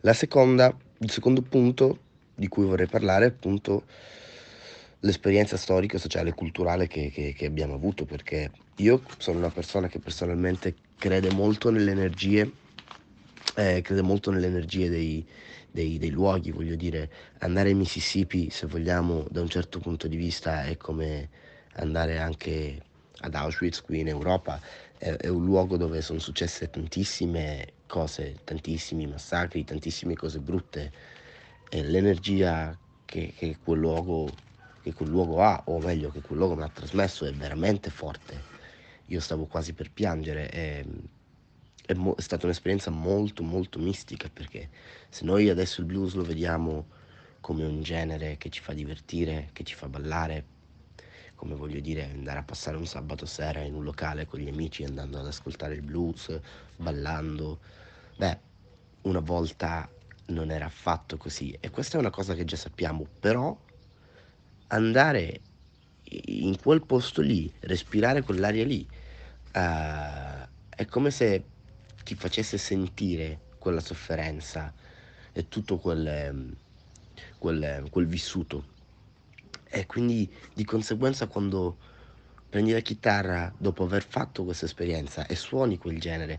La 0.00 0.14
seconda, 0.14 0.74
il 0.98 1.10
secondo 1.10 1.42
punto 1.42 1.98
di 2.34 2.48
cui 2.48 2.64
vorrei 2.64 2.86
parlare 2.86 3.26
è 3.26 3.28
appunto 3.28 3.84
l'esperienza 5.00 5.58
storica, 5.58 5.98
sociale 5.98 6.30
e 6.30 6.34
culturale 6.34 6.86
che, 6.86 7.10
che, 7.10 7.34
che, 7.34 7.46
abbiamo 7.46 7.74
avuto, 7.74 8.06
perché 8.06 8.50
io 8.76 9.02
sono 9.18 9.38
una 9.38 9.50
persona 9.50 9.88
che 9.88 9.98
personalmente 9.98 10.74
crede 10.96 11.30
molto 11.32 11.70
nelle 11.70 11.90
energie, 11.90 12.50
eh, 13.56 13.80
crede 13.82 14.02
molto 14.02 14.30
nelle 14.30 14.46
energie 14.46 14.88
dei, 14.88 15.26
dei, 15.70 15.98
dei, 15.98 16.10
luoghi, 16.10 16.50
voglio 16.50 16.76
dire, 16.76 17.10
andare 17.38 17.70
in 17.70 17.78
Mississippi, 17.78 18.50
se 18.50 18.66
vogliamo, 18.66 19.26
da 19.30 19.40
un 19.40 19.48
certo 19.48 19.78
punto 19.78 20.08
di 20.08 20.16
vista 20.16 20.64
è 20.64 20.76
come 20.76 21.28
andare 21.74 22.18
anche 22.18 22.82
ad 23.22 23.34
Auschwitz 23.34 23.82
qui 23.82 24.00
in 24.00 24.08
Europa 24.08 24.60
è, 25.00 25.16
è 25.16 25.28
un 25.28 25.44
luogo 25.44 25.76
dove 25.76 26.02
sono 26.02 26.18
successe 26.18 26.68
tantissime 26.68 27.72
cose, 27.86 28.36
tantissimi 28.44 29.06
massacri, 29.06 29.64
tantissime 29.64 30.14
cose 30.14 30.38
brutte 30.38 30.92
e 31.70 31.82
l'energia 31.82 32.76
che, 33.06 33.32
che, 33.36 33.56
quel 33.64 33.80
luogo, 33.80 34.30
che 34.82 34.92
quel 34.92 35.08
luogo 35.08 35.42
ha, 35.42 35.62
o 35.66 35.78
meglio 35.78 36.10
che 36.10 36.20
quel 36.20 36.38
luogo 36.38 36.54
mi 36.54 36.62
ha 36.62 36.68
trasmesso 36.68 37.24
è 37.24 37.32
veramente 37.32 37.90
forte. 37.90 38.48
Io 39.06 39.20
stavo 39.20 39.46
quasi 39.46 39.72
per 39.72 39.90
piangere. 39.90 40.48
È, 40.48 40.84
è, 41.90 41.94
mo- 41.94 42.14
è 42.14 42.20
stata 42.20 42.46
un'esperienza 42.46 42.90
molto 42.90 43.42
molto 43.42 43.80
mistica 43.80 44.28
perché 44.32 44.68
se 45.08 45.24
noi 45.24 45.48
adesso 45.48 45.80
il 45.80 45.86
blues 45.86 46.14
lo 46.14 46.22
vediamo 46.22 46.86
come 47.40 47.64
un 47.64 47.82
genere 47.82 48.36
che 48.36 48.48
ci 48.48 48.60
fa 48.60 48.72
divertire, 48.72 49.48
che 49.52 49.64
ci 49.64 49.74
fa 49.74 49.88
ballare, 49.88 50.44
come 51.34 51.54
voglio 51.56 51.80
dire, 51.80 52.04
andare 52.04 52.38
a 52.38 52.42
passare 52.44 52.76
un 52.76 52.86
sabato 52.86 53.26
sera 53.26 53.60
in 53.60 53.74
un 53.74 53.82
locale 53.82 54.26
con 54.26 54.38
gli 54.38 54.48
amici 54.48 54.84
andando 54.84 55.18
ad 55.18 55.26
ascoltare 55.26 55.74
il 55.74 55.82
blues, 55.82 56.38
ballando. 56.76 57.58
Beh, 58.16 58.38
una 59.02 59.20
volta 59.20 59.90
non 60.26 60.50
era 60.50 60.66
affatto 60.66 61.16
così 61.16 61.56
e 61.58 61.70
questa 61.70 61.96
è 61.96 62.00
una 62.00 62.10
cosa 62.10 62.34
che 62.34 62.44
già 62.44 62.56
sappiamo, 62.56 63.04
però 63.18 63.58
andare 64.68 65.40
in 66.04 66.56
quel 66.60 66.84
posto 66.86 67.20
lì, 67.20 67.52
respirare 67.60 68.22
quell'aria 68.22 68.64
lì, 68.64 68.86
uh, 69.54 70.48
è 70.68 70.84
come 70.88 71.10
se 71.10 71.44
ti 72.04 72.14
facesse 72.14 72.58
sentire 72.58 73.38
quella 73.58 73.80
sofferenza 73.80 74.72
e 75.32 75.48
tutto 75.48 75.78
quel, 75.78 76.56
quel, 77.38 77.86
quel 77.90 78.06
vissuto. 78.06 78.78
E 79.68 79.86
quindi 79.86 80.32
di 80.52 80.64
conseguenza 80.64 81.26
quando 81.26 81.78
prendi 82.48 82.72
la 82.72 82.80
chitarra 82.80 83.52
dopo 83.56 83.84
aver 83.84 84.02
fatto 84.02 84.44
questa 84.44 84.64
esperienza 84.64 85.26
e 85.26 85.36
suoni 85.36 85.78
quel 85.78 86.00
genere, 86.00 86.38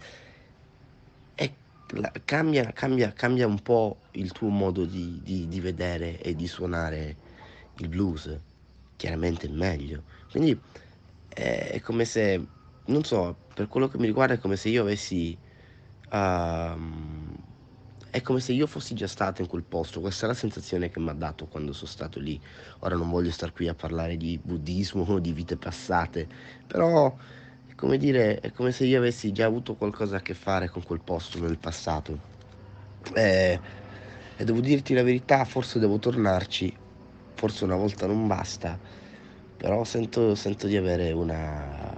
la- 1.96 2.12
cambia, 2.24 2.72
cambia, 2.72 3.12
cambia 3.14 3.48
un 3.48 3.62
po' 3.62 3.98
il 4.12 4.32
tuo 4.32 4.50
modo 4.50 4.86
di, 4.86 5.20
di- 5.24 5.48
di 5.48 5.60
vedere 5.60 6.22
e 6.22 6.36
di 6.36 6.48
suonare 6.48 7.16
il 7.78 7.88
blues, 7.88 8.38
chiaramente 8.96 9.48
meglio. 9.50 10.04
Quindi 10.30 10.60
è, 11.28 11.70
è 11.74 11.80
come 11.82 12.06
se, 12.06 12.46
non 12.86 13.04
so, 13.04 13.36
per 13.54 13.68
quello 13.68 13.88
che 13.88 13.98
mi 13.98 14.06
riguarda 14.06 14.36
è 14.36 14.40
come 14.40 14.56
se 14.56 14.70
io 14.70 14.82
avessi... 14.82 15.38
ehm, 16.12 17.34
è 18.10 18.22
come 18.22 18.40
se 18.42 18.52
io 18.54 18.68
fossi 18.68 18.94
già 18.94 19.08
stato 19.08 19.42
in 19.42 19.48
quel 19.48 19.64
posto, 19.66 20.02
questa 20.02 20.26
è 20.26 20.28
la 20.30 20.34
sensazione 20.36 20.90
che 20.90 21.00
mi 21.00 21.10
ha 21.10 21.14
dato 21.14 21.48
quando 21.48 21.74
sono 21.74 21.90
stato 21.90 22.20
lì. 22.20 22.42
Ora 22.80 22.96
non 22.96 23.10
voglio 23.10 23.32
star 23.32 23.52
qui 23.54 23.68
a 23.68 23.76
parlare 23.76 24.18
di 24.18 24.40
buddismo 24.44 25.04
o 25.04 25.20
di 25.20 25.32
vite 25.34 25.58
passate, 25.58 26.30
però 26.68 27.16
è 27.66 27.74
come 27.76 27.98
dire, 27.98 28.40
è 28.40 28.52
come 28.52 28.72
se 28.72 28.86
io 28.86 28.98
avessi 29.00 29.32
già 29.32 29.46
avuto 29.46 29.76
qualcosa 29.76 30.18
a 30.18 30.22
che 30.22 30.34
fare 30.34 30.70
con 30.70 30.84
quel 30.84 31.02
posto 31.04 31.40
nel 31.40 31.60
passato. 31.60 32.22
Eh, 33.16 33.62
e 34.38 34.44
devo 34.44 34.60
dirti 34.62 34.94
la 34.94 35.04
verità, 35.04 35.46
forse 35.46 35.80
devo 35.80 36.00
tornarci, 36.00 36.76
forse 37.34 37.64
una 37.64 37.76
volta 37.76 38.08
non 38.08 38.28
basta, 38.28 38.80
però 39.56 39.84
sento, 39.84 40.36
sento 40.36 40.68
di 40.68 40.76
avere 40.78 41.12
una, 41.12 41.94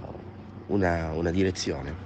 una, 0.66 1.12
una 1.12 1.30
direzione. 1.30 2.03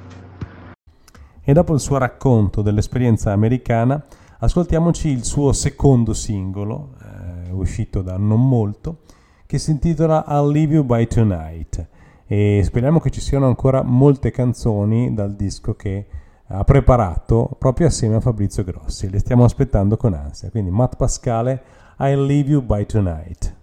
E 1.48 1.54
dopo 1.54 1.72
il 1.72 1.80
suo 1.80 1.96
racconto 1.96 2.60
dell'esperienza 2.60 3.32
americana, 3.32 4.04
ascoltiamoci 4.40 5.08
il 5.08 5.24
suo 5.24 5.54
secondo 5.54 6.12
singolo, 6.12 6.90
eh, 7.00 7.52
uscito 7.52 8.02
da 8.02 8.18
non 8.18 8.46
molto, 8.46 8.98
che 9.46 9.56
si 9.56 9.70
intitola 9.70 10.26
I'll 10.28 10.52
Leave 10.52 10.74
You 10.74 10.84
By 10.84 11.06
Tonight. 11.06 11.88
E 12.26 12.60
speriamo 12.62 13.00
che 13.00 13.08
ci 13.08 13.22
siano 13.22 13.46
ancora 13.46 13.80
molte 13.80 14.30
canzoni 14.30 15.14
dal 15.14 15.34
disco 15.36 15.74
che 15.74 16.06
ha 16.48 16.62
preparato 16.64 17.56
proprio 17.58 17.86
assieme 17.86 18.16
a 18.16 18.20
Fabrizio 18.20 18.62
Grossi. 18.62 19.08
Le 19.08 19.18
stiamo 19.18 19.44
aspettando 19.44 19.96
con 19.96 20.12
ansia. 20.12 20.50
Quindi 20.50 20.70
Matt 20.70 20.96
Pascale, 20.96 21.62
I'll 22.00 22.26
Leave 22.26 22.50
You 22.50 22.60
By 22.60 22.84
Tonight. 22.84 23.57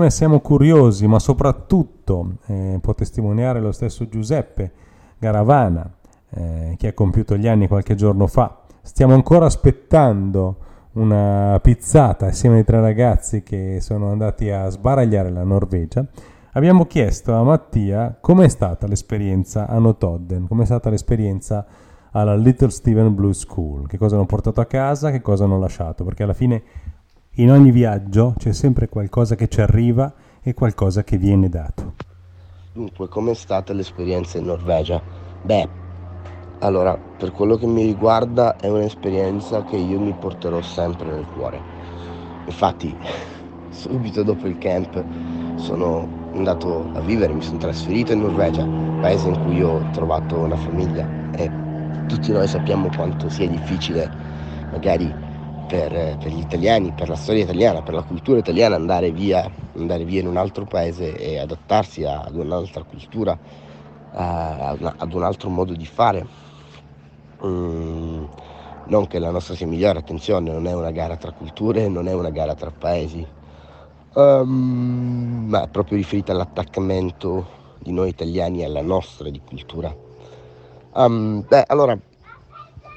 E 0.00 0.08
siccome 0.08 0.10
siamo 0.10 0.40
curiosi, 0.40 1.06
ma 1.06 1.18
soprattutto 1.18 2.36
eh, 2.46 2.78
può 2.80 2.94
testimoniare 2.94 3.60
lo 3.60 3.70
stesso 3.70 4.08
Giuseppe 4.08 4.72
Garavana, 5.18 5.92
eh, 6.30 6.74
che 6.78 6.88
ha 6.88 6.92
compiuto 6.94 7.36
gli 7.36 7.46
anni 7.46 7.68
qualche 7.68 7.94
giorno 7.94 8.26
fa, 8.26 8.62
stiamo 8.80 9.12
ancora 9.12 9.44
aspettando 9.44 10.56
una 10.92 11.58
pizzata 11.60 12.26
assieme 12.26 12.56
ai 12.58 12.64
tre 12.64 12.80
ragazzi 12.80 13.42
che 13.42 13.80
sono 13.82 14.10
andati 14.10 14.48
a 14.48 14.70
sbaragliare 14.70 15.28
la 15.28 15.44
Norvegia. 15.44 16.02
Abbiamo 16.52 16.86
chiesto 16.86 17.34
a 17.34 17.42
Mattia 17.42 18.16
com'è 18.18 18.48
stata 18.48 18.86
l'esperienza 18.86 19.66
a 19.66 19.78
Notodden, 19.78 20.48
com'è 20.48 20.64
stata 20.64 20.88
l'esperienza 20.88 21.66
alla 22.12 22.34
Little 22.34 22.70
Steven 22.70 23.14
Blue 23.14 23.34
School, 23.34 23.86
che 23.86 23.98
cosa 23.98 24.14
hanno 24.14 24.24
portato 24.24 24.62
a 24.62 24.66
casa, 24.66 25.10
che 25.10 25.20
cosa 25.20 25.44
hanno 25.44 25.58
lasciato, 25.58 26.04
perché 26.04 26.22
alla 26.22 26.32
fine 26.32 26.62
In 27.34 27.52
ogni 27.52 27.70
viaggio 27.70 28.34
c'è 28.36 28.52
sempre 28.52 28.88
qualcosa 28.88 29.36
che 29.36 29.46
ci 29.46 29.60
arriva 29.60 30.12
e 30.42 30.52
qualcosa 30.52 31.04
che 31.04 31.16
viene 31.16 31.48
dato. 31.48 31.94
Dunque, 32.72 33.06
com'è 33.06 33.34
stata 33.34 33.72
l'esperienza 33.72 34.38
in 34.38 34.46
Norvegia? 34.46 35.00
Beh, 35.42 35.68
allora, 36.58 36.98
per 36.98 37.30
quello 37.30 37.56
che 37.56 37.66
mi 37.66 37.84
riguarda 37.84 38.56
è 38.56 38.68
un'esperienza 38.68 39.62
che 39.62 39.76
io 39.76 40.00
mi 40.00 40.12
porterò 40.12 40.60
sempre 40.60 41.06
nel 41.06 41.26
cuore. 41.26 41.60
Infatti, 42.46 42.94
subito 43.70 44.24
dopo 44.24 44.48
il 44.48 44.58
camp 44.58 45.02
sono 45.54 46.08
andato 46.34 46.90
a 46.94 47.00
vivere, 47.00 47.32
mi 47.32 47.42
sono 47.42 47.58
trasferito 47.58 48.12
in 48.12 48.22
Norvegia, 48.22 48.66
paese 49.00 49.28
in 49.28 49.40
cui 49.44 49.62
ho 49.62 49.88
trovato 49.92 50.36
una 50.36 50.56
famiglia 50.56 51.08
e 51.36 51.48
tutti 52.08 52.32
noi 52.32 52.48
sappiamo 52.48 52.90
quanto 52.92 53.28
sia 53.28 53.48
difficile 53.48 54.10
magari 54.72 55.28
per, 55.70 56.16
per 56.18 56.32
gli 56.32 56.40
italiani, 56.40 56.90
per 56.90 57.08
la 57.08 57.14
storia 57.14 57.44
italiana, 57.44 57.80
per 57.80 57.94
la 57.94 58.02
cultura 58.02 58.40
italiana 58.40 58.74
andare 58.74 59.12
via, 59.12 59.48
andare 59.76 60.04
via 60.04 60.20
in 60.20 60.26
un 60.26 60.36
altro 60.36 60.64
paese 60.64 61.16
e 61.16 61.38
adattarsi 61.38 62.02
ad 62.04 62.34
un'altra 62.34 62.82
cultura, 62.82 63.38
ad 64.10 65.12
un 65.12 65.22
altro 65.22 65.48
modo 65.48 65.72
di 65.72 65.86
fare. 65.86 66.26
Mm, 67.46 68.24
non 68.86 69.06
che 69.06 69.20
la 69.20 69.30
nostra 69.30 69.54
sia 69.54 69.68
migliore, 69.68 70.00
attenzione, 70.00 70.50
non 70.50 70.66
è 70.66 70.74
una 70.74 70.90
gara 70.90 71.16
tra 71.16 71.30
culture, 71.30 71.86
non 71.86 72.08
è 72.08 72.12
una 72.12 72.30
gara 72.30 72.56
tra 72.56 72.72
paesi, 72.72 73.24
um, 74.14 75.46
ma 75.48 75.62
è 75.62 75.68
proprio 75.68 75.98
riferita 75.98 76.32
all'attaccamento 76.32 77.58
di 77.78 77.92
noi 77.92 78.08
italiani 78.08 78.64
alla 78.64 78.82
nostra 78.82 79.30
di 79.30 79.40
cultura. 79.40 79.94
Um, 80.94 81.44
beh, 81.46 81.64
allora, 81.68 81.96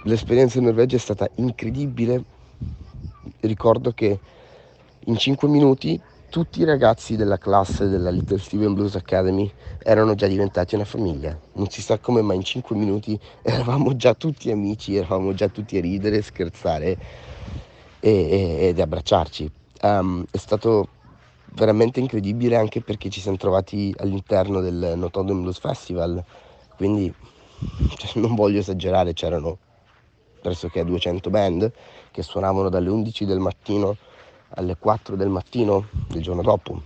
l'esperienza 0.06 0.58
in 0.58 0.66
Norvegia 0.66 0.96
è 0.96 1.00
stata 1.00 1.30
incredibile. 1.36 2.33
Ricordo 3.42 3.92
che 3.92 4.20
in 5.06 5.18
5 5.18 5.48
minuti 5.48 6.00
tutti 6.30 6.62
i 6.62 6.64
ragazzi 6.64 7.16
della 7.16 7.38
classe 7.38 7.88
della 7.88 8.10
Little 8.10 8.40
Steven 8.40 8.74
Blues 8.74 8.96
Academy 8.96 9.52
erano 9.78 10.16
già 10.16 10.26
diventati 10.26 10.74
una 10.74 10.84
famiglia. 10.84 11.38
Non 11.54 11.70
si 11.70 11.82
sa 11.82 12.00
come, 12.00 12.22
ma 12.22 12.34
in 12.34 12.44
5 12.44 12.76
minuti 12.76 13.20
eravamo 13.44 13.96
già 13.96 14.16
tutti 14.16 14.50
amici, 14.50 14.96
eravamo 14.96 15.34
già 15.34 15.48
tutti 15.48 15.78
a 15.78 15.82
ridere, 15.82 16.22
scherzare 16.22 16.98
e, 18.00 18.10
e, 18.10 18.68
ed 18.68 18.80
abbracciarci. 18.80 19.52
Um, 19.84 20.26
è 20.32 20.38
stato 20.38 20.88
veramente 21.54 22.00
incredibile 22.00 22.56
anche 22.56 22.82
perché 22.82 23.10
ci 23.10 23.22
siamo 23.22 23.38
trovati 23.38 23.94
all'interno 24.00 24.60
del 24.60 24.94
Notodden 24.96 25.42
Blues 25.42 25.60
Festival, 25.60 26.24
quindi 26.76 27.14
cioè, 27.98 28.20
non 28.20 28.34
voglio 28.34 28.60
esagerare, 28.60 29.14
c'erano 29.14 29.58
pressoché 30.42 30.84
200 30.84 31.30
band 31.30 31.72
che 32.14 32.22
suonavano 32.22 32.70
dalle 32.70 32.90
11 32.90 33.26
del 33.26 33.40
mattino 33.40 33.98
alle 34.50 34.78
4 34.78 35.16
del 35.16 35.30
mattino 35.30 35.88
del 36.08 36.22
giorno 36.22 36.44
dopo. 36.44 36.80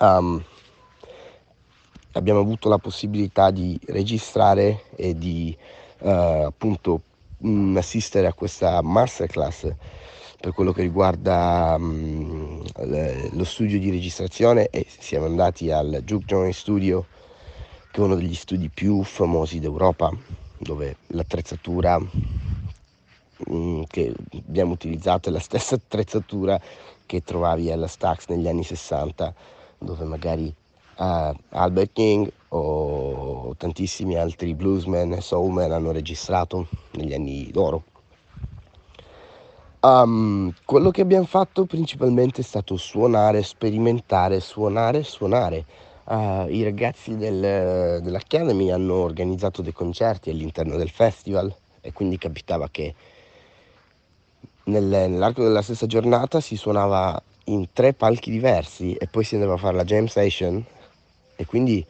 Um, 0.00 0.44
abbiamo 2.12 2.40
avuto 2.40 2.68
la 2.68 2.76
possibilità 2.76 3.50
di 3.50 3.80
registrare 3.86 4.84
e 4.96 5.16
di 5.16 5.56
uh, 6.00 6.08
appunto 6.44 7.00
mh, 7.38 7.48
mm, 7.48 7.76
assistere 7.78 8.26
a 8.26 8.34
questa 8.34 8.82
masterclass 8.82 9.72
per 10.38 10.52
quello 10.52 10.72
che 10.72 10.82
riguarda 10.82 11.74
um, 11.78 12.62
lo 13.32 13.44
studio 13.44 13.78
di 13.78 13.90
registrazione 13.90 14.68
e 14.68 14.86
siamo 14.88 15.24
andati 15.24 15.70
al 15.70 16.02
Juke 16.04 16.26
Joint 16.26 16.54
Studio 16.54 17.06
che 17.90 18.00
è 18.00 18.04
uno 18.04 18.14
degli 18.14 18.34
studi 18.34 18.68
più 18.68 19.02
famosi 19.02 19.58
d'Europa 19.58 20.12
dove 20.58 20.96
l'attrezzatura 21.08 21.98
che 23.86 24.14
abbiamo 24.32 24.72
utilizzato 24.72 25.28
è 25.28 25.32
la 25.32 25.38
stessa 25.40 25.76
attrezzatura 25.76 26.60
che 27.06 27.22
trovavi 27.22 27.70
alla 27.70 27.86
Stax 27.86 28.26
negli 28.28 28.48
anni 28.48 28.64
60 28.64 29.32
dove 29.78 30.04
magari 30.04 30.52
uh, 30.96 31.32
Albert 31.50 31.92
King 31.92 32.30
o 32.48 33.54
tantissimi 33.56 34.16
altri 34.16 34.54
bluesmen 34.54 35.12
e 35.12 35.20
soulmen 35.20 35.70
hanno 35.70 35.92
registrato 35.92 36.66
negli 36.92 37.14
anni 37.14 37.48
d'oro 37.52 37.84
Um, 39.80 40.52
quello 40.64 40.90
che 40.90 41.02
abbiamo 41.02 41.24
fatto 41.24 41.64
principalmente 41.64 42.40
è 42.40 42.44
stato 42.44 42.76
suonare, 42.76 43.44
sperimentare, 43.44 44.40
suonare, 44.40 45.04
suonare. 45.04 45.64
Uh, 46.02 46.46
I 46.48 46.64
ragazzi 46.64 47.16
del, 47.16 48.00
dell'Academy 48.02 48.72
hanno 48.72 48.94
organizzato 48.94 49.62
dei 49.62 49.72
concerti 49.72 50.30
all'interno 50.30 50.76
del 50.76 50.90
festival 50.90 51.54
e 51.80 51.92
quindi 51.92 52.18
capitava 52.18 52.68
che 52.68 52.92
nell'arco 54.68 55.42
della 55.42 55.62
stessa 55.62 55.86
giornata 55.86 56.40
si 56.40 56.56
suonava 56.56 57.20
in 57.44 57.68
tre 57.72 57.92
palchi 57.92 58.30
diversi 58.30 58.94
e 58.94 59.06
poi 59.06 59.24
si 59.24 59.34
andava 59.34 59.54
a 59.54 59.58
fare 59.58 59.76
la 59.76 59.84
jam 59.84 60.06
session 60.06 60.64
e 61.36 61.46
quindi 61.46 61.84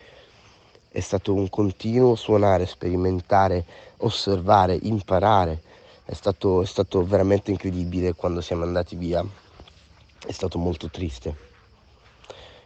è 0.90 1.00
stato 1.00 1.34
un 1.34 1.48
continuo 1.48 2.14
suonare, 2.14 2.66
sperimentare, 2.66 3.64
osservare, 3.98 4.78
imparare 4.82 5.62
è 6.10 6.14
stato, 6.14 6.62
è 6.62 6.64
stato 6.64 7.04
veramente 7.04 7.50
incredibile 7.50 8.14
quando 8.14 8.40
siamo 8.40 8.62
andati 8.62 8.96
via, 8.96 9.22
è 10.26 10.32
stato 10.32 10.58
molto 10.58 10.88
triste. 10.88 11.36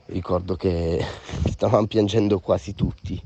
Ricordo 0.06 0.54
che 0.54 1.04
stavamo 1.50 1.88
piangendo 1.88 2.38
quasi 2.38 2.72
tutti. 2.76 3.20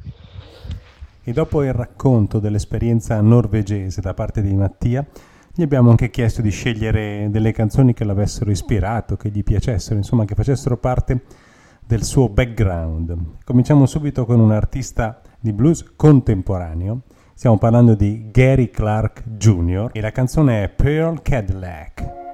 E 1.22 1.33
dopo 1.33 1.62
il 1.62 1.75
racconto 1.75 2.38
dell'esperienza 2.38 3.20
norvegese 3.20 4.01
da 4.01 4.14
parte 4.14 4.40
di 4.40 4.55
Mattia, 4.55 5.05
gli 5.56 5.62
abbiamo 5.62 5.90
anche 5.90 6.10
chiesto 6.10 6.42
di 6.42 6.50
scegliere 6.50 7.26
delle 7.30 7.50
canzoni 7.50 7.94
che 7.94 8.04
l'avessero 8.04 8.50
ispirato, 8.50 9.16
che 9.16 9.30
gli 9.30 9.42
piacessero, 9.42 9.96
insomma 9.96 10.24
che 10.24 10.36
facessero 10.36 10.76
parte 10.76 11.22
del 11.84 12.04
suo 12.04 12.28
background. 12.28 13.16
Cominciamo 13.42 13.86
subito 13.86 14.24
con 14.24 14.38
un 14.38 14.52
artista 14.52 15.20
di 15.40 15.52
blues 15.52 15.94
contemporaneo 15.96 17.02
Stiamo 17.36 17.58
parlando 17.58 17.94
di 17.94 18.30
Gary 18.30 18.70
Clark 18.70 19.24
Jr. 19.26 19.90
e 19.92 20.00
la 20.00 20.10
canzone 20.10 20.64
è 20.64 20.68
Pearl 20.70 21.20
Cadillac. 21.20 22.25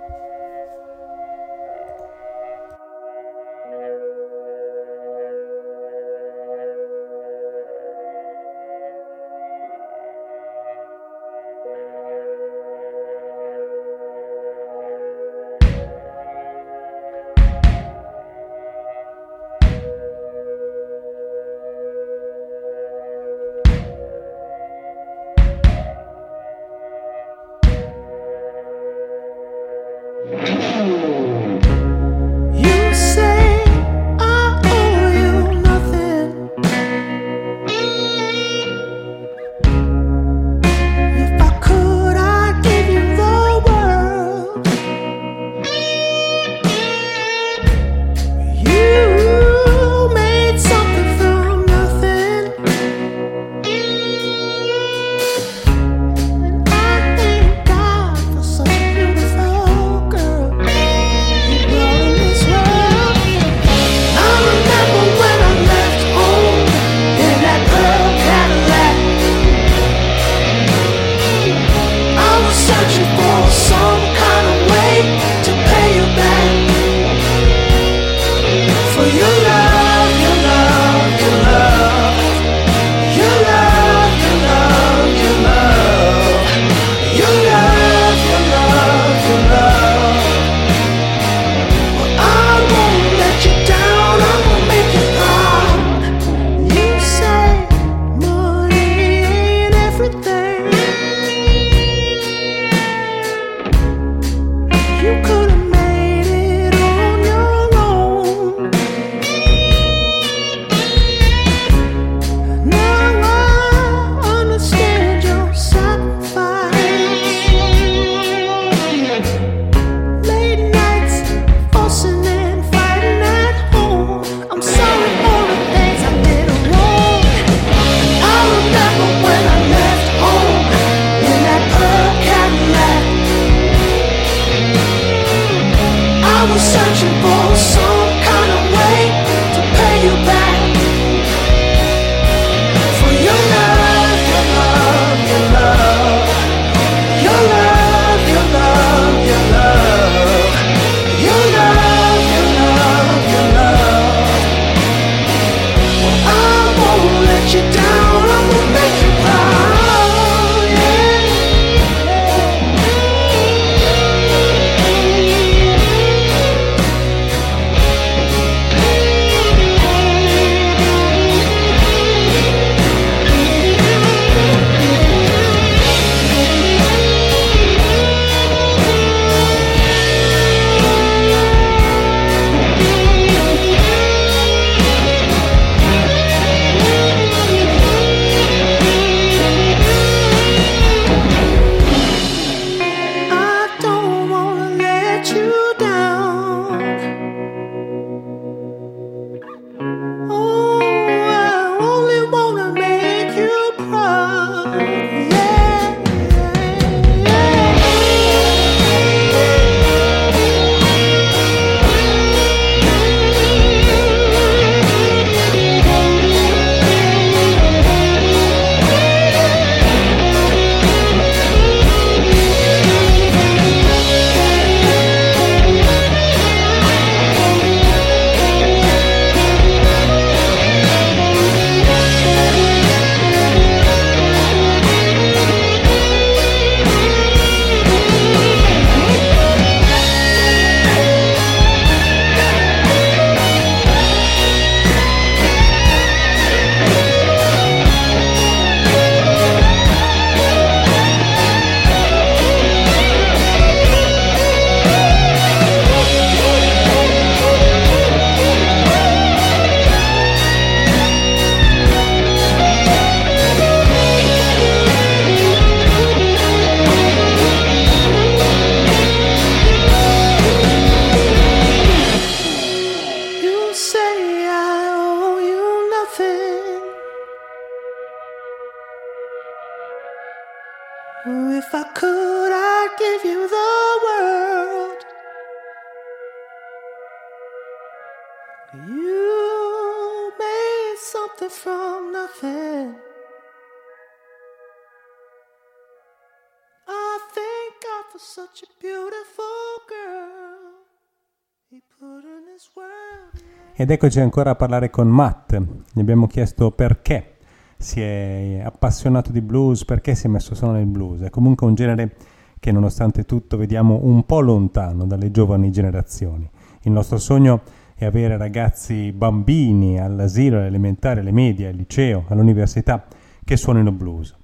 Ed 303.74 303.90
eccoci 303.90 304.20
ancora 304.20 304.50
a 304.50 304.54
parlare 304.54 304.90
con 304.90 305.08
Matt. 305.08 305.58
Gli 305.92 306.00
abbiamo 306.00 306.26
chiesto 306.26 306.70
perché 306.70 307.36
si 307.76 308.00
è 308.00 308.62
appassionato 308.64 309.32
di 309.32 309.40
blues, 309.40 309.84
perché 309.84 310.14
si 310.14 310.26
è 310.26 310.30
messo 310.30 310.54
solo 310.54 310.72
nel 310.72 310.86
blues. 310.86 311.22
È 311.22 311.30
comunque 311.30 311.66
un 311.66 311.74
genere 311.74 312.16
che 312.60 312.70
nonostante 312.70 313.24
tutto 313.24 313.56
vediamo 313.56 314.00
un 314.02 314.24
po' 314.24 314.40
lontano 314.40 315.04
dalle 315.04 315.30
giovani 315.30 315.72
generazioni. 315.72 316.48
Il 316.82 316.92
nostro 316.92 317.18
sogno 317.18 317.62
è 317.94 318.04
avere 318.04 318.36
ragazzi 318.36 319.10
bambini 319.10 319.98
all'asilo, 319.98 320.58
alle 320.58 320.66
elementari, 320.66 321.20
alle 321.20 321.32
medie, 321.32 321.68
al 321.68 321.74
liceo, 321.74 322.24
all'università 322.28 323.04
che 323.44 323.56
suonino 323.56 323.90
blues. 323.90 324.36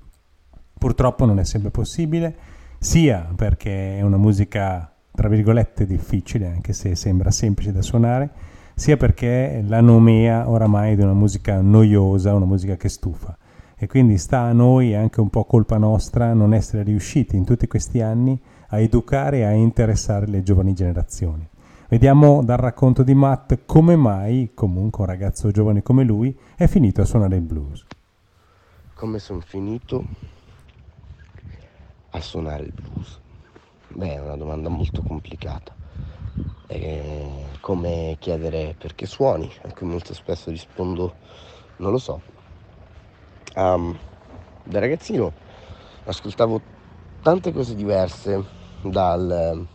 Purtroppo 0.76 1.24
non 1.24 1.38
è 1.38 1.44
sempre 1.44 1.70
possibile, 1.70 2.36
sia 2.78 3.32
perché 3.34 3.98
è 3.98 4.02
una 4.02 4.16
musica 4.16 4.92
tra 5.18 5.28
virgolette 5.28 5.84
difficile, 5.84 6.46
anche 6.46 6.72
se 6.72 6.94
sembra 6.94 7.32
semplice 7.32 7.72
da 7.72 7.82
suonare, 7.82 8.30
sia 8.76 8.96
perché 8.96 9.64
la 9.66 9.80
nomea 9.80 10.48
oramai 10.48 10.94
di 10.94 11.02
una 11.02 11.12
musica 11.12 11.60
noiosa, 11.60 12.34
una 12.34 12.44
musica 12.44 12.76
che 12.76 12.88
stufa. 12.88 13.36
E 13.76 13.88
quindi 13.88 14.16
sta 14.16 14.42
a 14.42 14.52
noi, 14.52 14.92
è 14.92 14.94
anche 14.94 15.20
un 15.20 15.28
po' 15.28 15.42
colpa 15.42 15.76
nostra, 15.76 16.32
non 16.34 16.54
essere 16.54 16.84
riusciti 16.84 17.34
in 17.34 17.44
tutti 17.44 17.66
questi 17.66 18.00
anni 18.00 18.40
a 18.68 18.78
educare 18.78 19.38
e 19.38 19.44
a 19.44 19.50
interessare 19.50 20.28
le 20.28 20.44
giovani 20.44 20.72
generazioni. 20.72 21.44
Vediamo 21.88 22.44
dal 22.44 22.58
racconto 22.58 23.02
di 23.02 23.14
Matt 23.14 23.58
come 23.66 23.96
mai, 23.96 24.52
comunque 24.54 25.02
un 25.02 25.10
ragazzo 25.10 25.50
giovane 25.50 25.82
come 25.82 26.04
lui, 26.04 26.36
è 26.54 26.68
finito 26.68 27.00
a 27.00 27.04
suonare 27.04 27.34
il 27.34 27.42
blues. 27.42 27.84
Come 28.94 29.18
sono 29.18 29.40
finito 29.40 30.04
a 32.10 32.20
suonare 32.20 32.64
il 32.64 32.72
blues? 32.72 33.20
Beh, 33.88 34.14
è 34.14 34.20
una 34.20 34.36
domanda 34.36 34.68
molto 34.68 35.02
complicata. 35.02 35.74
È 36.66 37.56
come 37.60 38.16
chiedere 38.18 38.74
perché 38.76 39.06
suoni, 39.06 39.50
a 39.62 39.72
cui 39.72 39.86
molto 39.86 40.12
spesso 40.14 40.50
rispondo 40.50 41.14
non 41.76 41.90
lo 41.90 41.98
so. 41.98 42.20
Um, 43.54 43.98
da 44.64 44.78
ragazzino 44.78 45.32
ascoltavo 46.04 46.60
tante 47.22 47.52
cose 47.52 47.74
diverse, 47.74 48.44
dal, 48.82 49.66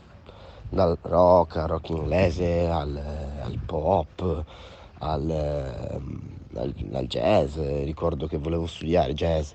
dal 0.69 0.97
rock 1.01 1.57
al 1.57 1.67
rock 1.67 1.89
inglese 1.89 2.67
al, 2.69 2.95
al 3.41 3.59
pop, 3.65 4.45
al, 4.99 5.29
al, 5.29 6.75
al 6.93 7.07
jazz, 7.07 7.57
ricordo 7.57 8.27
che 8.27 8.37
volevo 8.37 8.67
studiare 8.67 9.13
jazz 9.13 9.51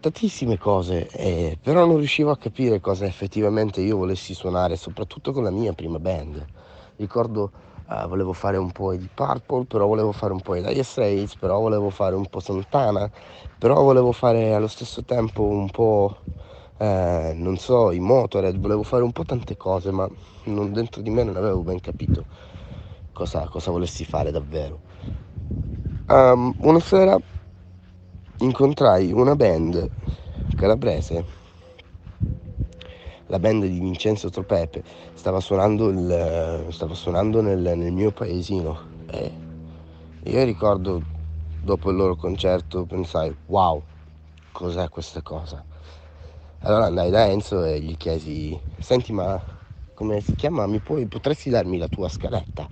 tantissime 0.00 0.58
cose, 0.58 1.08
eh, 1.08 1.58
però 1.62 1.84
non 1.86 1.96
riuscivo 1.98 2.30
a 2.30 2.38
capire 2.38 2.80
cosa 2.80 3.06
effettivamente 3.06 3.80
io 3.80 3.96
volessi 3.96 4.34
suonare, 4.34 4.76
soprattutto 4.76 5.32
con 5.32 5.42
la 5.44 5.50
mia 5.50 5.72
prima 5.72 5.98
band. 5.98 6.44
Ricordo 6.96 7.52
eh, 7.88 8.06
volevo 8.06 8.32
fare 8.32 8.56
un 8.56 8.70
po' 8.72 8.94
di 8.94 9.08
Purple, 9.12 9.64
però 9.66 9.86
volevo 9.86 10.12
fare 10.12 10.32
un 10.32 10.40
po' 10.40 10.54
di 10.54 10.62
Dire 10.62 10.82
Straits, 10.82 11.36
però 11.36 11.60
volevo 11.60 11.90
fare 11.90 12.14
un 12.14 12.26
po' 12.26 12.40
Santana, 12.40 13.10
però 13.58 13.82
volevo 13.82 14.12
fare 14.12 14.54
allo 14.54 14.68
stesso 14.68 15.04
tempo 15.04 15.42
un 15.42 15.68
po', 15.70 16.16
eh, 16.78 17.32
non 17.34 17.56
so, 17.56 17.90
i 17.92 17.98
Motorhead, 18.00 18.56
volevo 18.58 18.82
fare 18.82 19.02
un 19.02 19.12
po' 19.12 19.24
tante 19.24 19.56
cose, 19.56 19.90
ma 19.90 20.08
non, 20.44 20.72
dentro 20.72 21.02
di 21.02 21.10
me 21.10 21.24
non 21.24 21.36
avevo 21.36 21.62
ben 21.62 21.80
capito 21.80 22.26
cosa, 23.12 23.48
cosa 23.48 23.70
volessi 23.70 24.04
fare 24.04 24.30
davvero. 24.30 24.80
Um, 26.08 26.54
una 26.60 26.80
sera 26.80 27.18
incontrai 28.38 29.12
una 29.12 29.34
band 29.34 29.90
calabrese, 30.54 31.24
la 33.26 33.38
band 33.38 33.64
di 33.64 33.78
Vincenzo 33.78 34.30
Tropepe, 34.30 34.82
stava 35.14 35.40
suonando, 35.40 35.88
il, 35.88 36.66
stava 36.70 36.94
suonando 36.94 37.40
nel, 37.40 37.76
nel, 37.76 37.92
mio 37.92 38.10
paesino 38.10 38.80
e 39.10 39.32
io 40.24 40.44
ricordo 40.44 41.02
dopo 41.60 41.90
il 41.90 41.96
loro 41.96 42.16
concerto 42.16 42.84
pensai 42.84 43.34
wow, 43.46 43.82
cos'è 44.52 44.88
questa 44.88 45.22
cosa? 45.22 45.64
Allora 46.60 46.86
andai 46.86 47.10
da 47.10 47.26
Enzo 47.26 47.64
e 47.64 47.80
gli 47.80 47.96
chiesi, 47.96 48.58
senti 48.78 49.12
ma 49.12 49.40
come 49.94 50.20
si 50.20 50.34
chiama? 50.34 50.66
Mi 50.66 50.80
puoi, 50.80 51.06
potresti 51.06 51.50
darmi 51.50 51.76
la 51.78 51.88
tua 51.88 52.08
scaletta? 52.08 52.68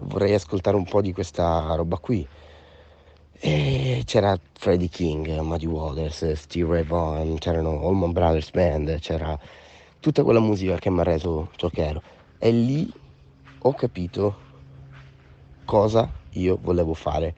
Vorrei 0.00 0.34
ascoltare 0.34 0.76
un 0.76 0.84
po' 0.84 1.00
di 1.00 1.12
questa 1.12 1.74
roba 1.74 1.98
qui. 1.98 2.26
E 3.40 4.02
c'era 4.04 4.36
Freddie 4.52 4.88
King, 4.88 5.38
Muddy 5.38 5.66
Waters, 5.66 6.32
Steve 6.32 6.72
Ray 6.72 6.84
Vaughan, 6.84 7.38
c'erano 7.38 7.80
Allman 7.86 8.10
Brothers 8.10 8.50
Band, 8.50 8.98
c'era 8.98 9.38
tutta 10.00 10.24
quella 10.24 10.40
musica 10.40 10.76
che 10.76 10.90
mi 10.90 11.00
ha 11.00 11.04
reso 11.04 11.50
ciò 11.54 11.68
che 11.68 11.86
ero. 11.86 12.02
E 12.38 12.50
lì 12.50 12.92
ho 13.60 13.74
capito 13.74 14.36
cosa 15.64 16.10
io 16.30 16.58
volevo 16.60 16.94
fare, 16.94 17.34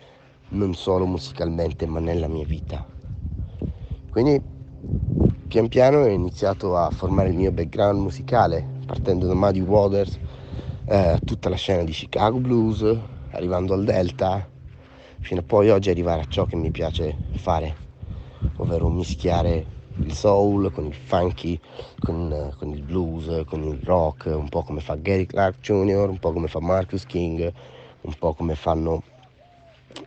non 0.51 0.75
solo 0.75 1.05
musicalmente, 1.05 1.85
ma 1.85 2.01
nella 2.01 2.29
mia 2.29 2.47
vita. 2.47 2.87
Quindi 4.11 4.41
pian 5.49 5.69
piano 5.69 5.99
ho 5.99 6.07
iniziato 6.07 6.79
a 6.79 6.91
formare 6.91 7.29
il 7.29 7.37
mio 7.37 7.53
background 7.53 8.01
musicale, 8.01 8.67
partendo 8.87 9.27
da 9.27 9.35
Muddy 9.35 9.61
Waters, 9.61 10.19
eh, 10.87 11.19
tutta 11.27 11.51
la 11.51 11.57
scena 11.57 11.85
di 11.85 11.93
Chicago 11.93 12.39
Blues, 12.39 12.85
arrivando 13.33 13.75
al 13.75 13.85
Delta, 13.85 14.50
fino 15.21 15.41
a 15.41 15.45
poi 15.45 15.71
oggi 15.71 15.91
arrivare 15.91 16.23
a 16.23 16.29
ciò 16.29 16.47
che 16.47 16.57
mi 16.57 16.71
piace 16.71 17.17
fare, 17.37 17.77
ovvero 18.57 18.89
mischiare 18.89 19.79
il 19.97 20.13
soul 20.13 20.73
con 20.73 20.87
il 20.87 20.95
funky, 20.95 21.59
con, 21.99 22.55
con, 22.59 22.71
il 22.71 22.83
blues, 22.83 23.45
con 23.47 23.63
il 23.63 23.81
rock, 23.83 24.27
un 24.27 24.49
po' 24.49 24.63
come 24.63 24.81
fa 24.81 24.97
Gary 24.97 25.27
Clark 25.27 25.61
Jr., 25.61 26.09
un 26.09 26.19
po' 26.19 26.33
come 26.33 26.49
fa 26.49 26.61
Marcus 26.61 27.05
King, 27.05 27.53
un 28.03 28.15
po' 28.15 28.35
come 28.35 28.55
fanno 28.55 29.03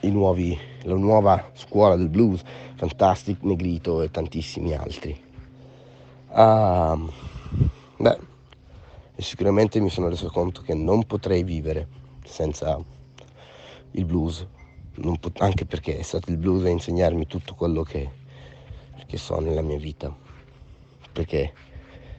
nuovi, 0.01 0.57
la 0.84 0.95
nuova 0.95 1.51
scuola 1.53 1.95
del 1.95 2.09
blues, 2.09 2.41
Fantastic, 2.76 3.43
Negrito 3.43 4.01
e 4.01 4.09
tantissimi 4.09 4.74
altri. 4.74 5.22
Uh, 6.30 7.09
beh, 7.97 8.18
sicuramente 9.18 9.80
mi 9.80 9.89
sono 9.89 10.09
reso 10.09 10.30
conto 10.30 10.61
che 10.61 10.74
non 10.74 11.05
potrei 11.05 11.43
vivere 11.43 11.88
senza 12.26 12.80
il 13.91 14.05
blues, 14.05 14.45
pot- 15.20 15.41
anche 15.41 15.66
perché 15.66 15.98
è 15.98 16.02
stato 16.02 16.30
il 16.30 16.38
blues 16.38 16.66
a 16.66 16.70
insegnarmi 16.70 17.28
tutto 17.28 17.56
quello 17.56 17.84
che, 17.84 18.10
che 19.06 19.18
so 19.18 19.39
nella 19.39 19.62
mia 19.62 19.78
vita, 19.78 20.16
perché 21.12 21.54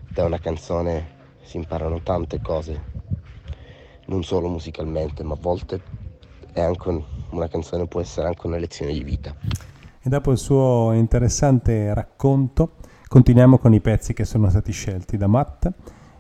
da 0.09 0.25
una 0.25 0.39
canzone 0.39 1.13
si 1.43 1.57
imparano 1.57 2.01
tante 2.03 2.41
cose, 2.41 2.83
non 4.07 4.23
solo 4.23 4.49
musicalmente, 4.49 5.23
ma 5.23 5.35
a 5.35 5.39
volte 5.41 5.81
anche 6.55 7.05
una 7.31 7.49
canzone 7.49 7.87
può 7.87 8.01
essere 8.01 8.29
anche 8.29 8.47
una 8.47 8.59
lezione 8.59 8.93
di 8.93 9.03
vita. 9.03 9.35
E 10.07 10.09
dopo 10.09 10.31
il 10.31 10.39
suo 10.39 10.93
interessante 10.93 11.93
racconto, 11.95 12.77
continuiamo 13.09 13.59
con 13.59 13.73
i 13.73 13.81
pezzi 13.81 14.13
che 14.13 14.25
sono 14.25 14.51
stati 14.51 14.73
scelti 14.73 15.17
da 15.17 15.27
Matt. 15.27 15.69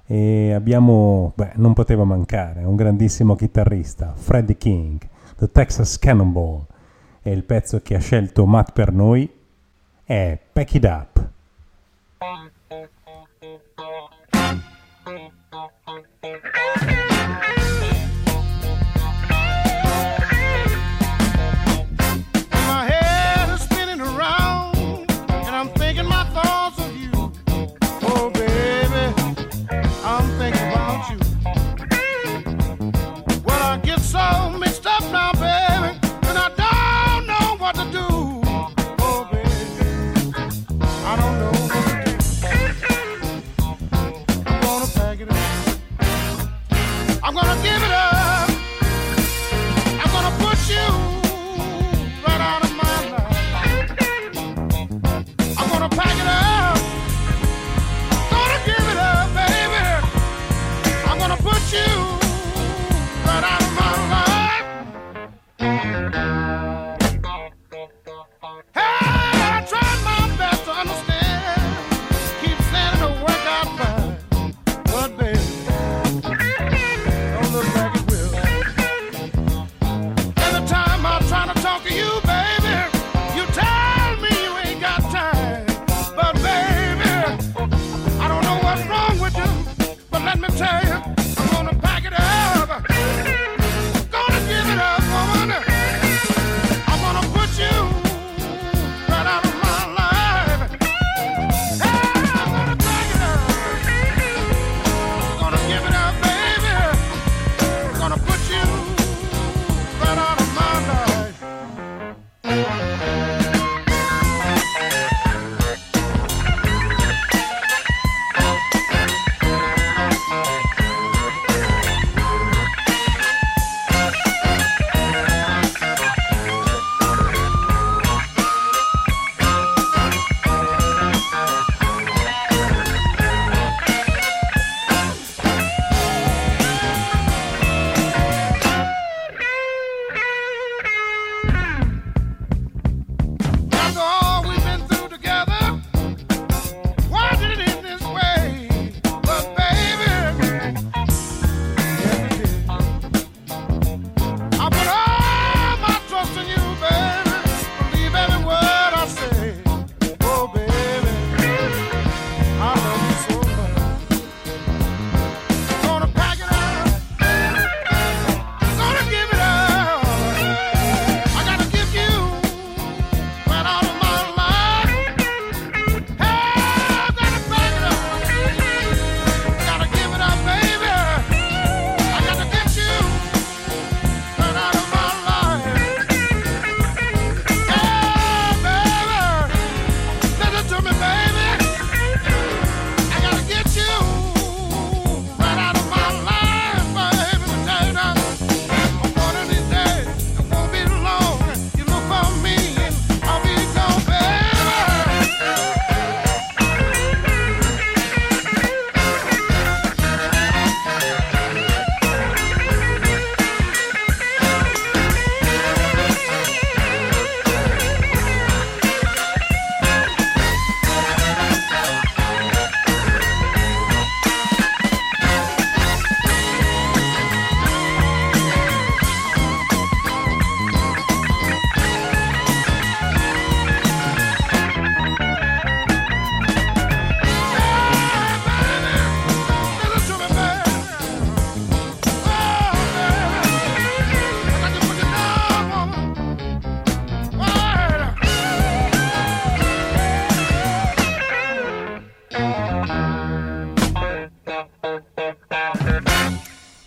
E 0.07 0.53
abbiamo, 0.53 1.33
beh, 1.35 1.53
non 1.57 1.73
poteva 1.73 2.05
mancare, 2.05 2.63
un 2.65 2.77
grandissimo 2.77 3.37
chitarrista, 3.37 4.13
Freddie 4.15 4.59
King, 4.59 5.01
The 5.37 5.51
Texas 5.51 5.99
Cannonball. 5.99 6.65
E 7.23 7.33
il 7.33 7.43
pezzo 7.45 7.81
che 7.81 7.95
ha 7.95 8.01
scelto 8.01 8.47
Matt 8.47 8.73
per 8.73 8.93
noi 8.93 9.31
è 10.05 10.39
Pack 10.53 10.75
It 10.75 10.85
Up. 10.85 11.29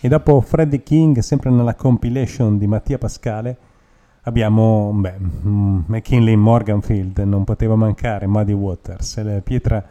Dopo 0.08 0.40
Freddie 0.40 0.82
King, 0.82 1.18
sempre 1.18 1.50
nella 1.50 1.74
compilation 1.74 2.56
di 2.56 2.66
Mattia 2.66 2.96
Pascale, 2.96 3.56
abbiamo 4.22 4.90
beh, 4.94 5.14
mm, 5.20 5.80
McKinley 5.86 6.34
Morganfield, 6.34 7.18
non 7.18 7.44
poteva 7.44 7.76
mancare, 7.76 8.26
Muddy 8.26 8.52
Waters. 8.52 9.22
Le 9.22 9.42
pietre 9.42 9.86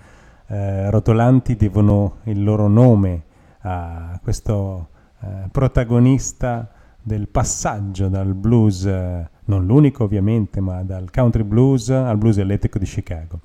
eh, 0.47 0.89
rotolanti 0.89 1.55
devono 1.55 2.15
il 2.23 2.43
loro 2.43 2.67
nome 2.67 3.23
a 3.59 4.19
questo 4.23 4.89
eh, 5.21 5.49
protagonista 5.51 6.67
del 6.99 7.27
passaggio 7.27 8.07
dal 8.07 8.33
blues, 8.33 8.85
eh, 8.85 9.29
non 9.45 9.67
l'unico 9.67 10.03
ovviamente, 10.03 10.59
ma 10.61 10.81
dal 10.81 11.11
country 11.11 11.43
blues 11.43 11.91
al 11.91 12.17
blues 12.17 12.39
elettrico 12.39 12.79
di 12.79 12.85
Chicago. 12.85 13.41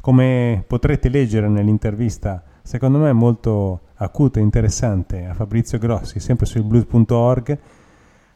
Come 0.00 0.64
potrete 0.66 1.10
leggere 1.10 1.48
nell'intervista, 1.48 2.42
secondo 2.62 2.96
me 2.96 3.12
molto 3.12 3.80
acuta 3.96 4.40
e 4.40 4.42
interessante, 4.42 5.26
a 5.26 5.34
Fabrizio 5.34 5.78
Grossi, 5.78 6.20
sempre 6.20 6.46
sul 6.46 6.62
blues.org, 6.62 7.58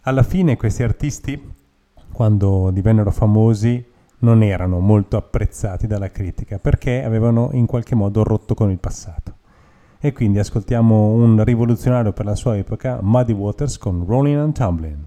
alla 0.03 0.23
fine 0.23 0.57
questi 0.57 0.83
artisti, 0.83 1.55
quando 2.13 2.71
divennero 2.71 3.11
famosi, 3.11 3.85
non 4.21 4.43
erano 4.43 4.81
molto 4.81 5.17
apprezzati 5.17 5.87
dalla 5.87 6.11
critica 6.11 6.59
perché 6.59 7.05
avevano 7.05 7.51
in 7.53 7.67
qualche 7.67 7.95
modo 7.95 8.23
rotto 8.23 8.55
con 8.55 8.71
il 8.71 8.79
passato. 8.79 9.35
E 10.01 10.13
quindi 10.13 10.39
ascoltiamo 10.39 11.13
un 11.13 11.43
rivoluzionario 11.43 12.13
per 12.13 12.25
la 12.25 12.35
sua 12.35 12.57
epoca, 12.57 12.99
Muddy 13.03 13.33
Waters 13.33 13.79
con 13.79 14.05
Rolling 14.07 14.39
and 14.39 14.55
Tumbling. 14.55 15.05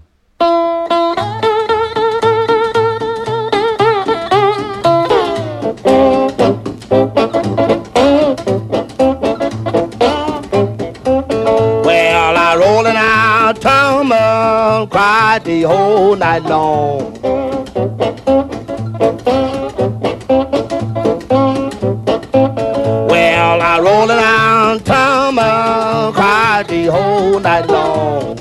The 15.40 15.62
whole 15.62 16.14
night 16.14 16.42
long. 16.42 17.14
Well, 23.08 23.62
I 23.62 23.80
rolling 23.80 24.18
out, 24.18 24.84
tumble, 24.84 25.42
uh, 25.42 26.12
cried 26.12 26.68
the 26.68 26.86
whole 26.86 27.40
night 27.40 27.66
long. 27.66 28.36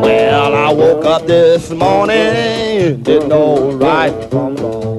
Well, 0.00 0.54
I 0.54 0.72
woke 0.72 1.04
up 1.04 1.26
this 1.26 1.70
morning, 1.70 3.02
didn't 3.02 3.28
know 3.28 3.70
right 3.72 4.12
from 4.28 4.56
wrong. 4.56 4.96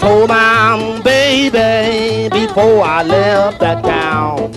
Told 0.00 0.28
my 0.30 1.00
baby 1.04 2.30
before 2.30 2.82
I 2.82 3.02
left 3.02 3.60
that 3.60 3.84
town. 3.84 4.50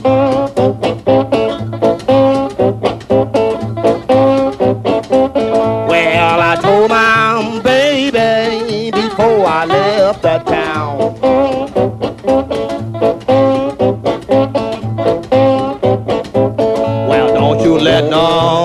Well, 5.90 6.42
I 6.42 6.56
told 6.56 6.90
my 6.90 7.60
baby 7.62 8.92
before 8.92 9.46
I 9.46 9.66
left 9.66 10.22
that 10.22 10.46
town. 10.48 11.20
Well, 17.10 17.34
don't 17.34 17.60
you 17.60 17.78
let 17.78 18.10
nobody 18.10 18.63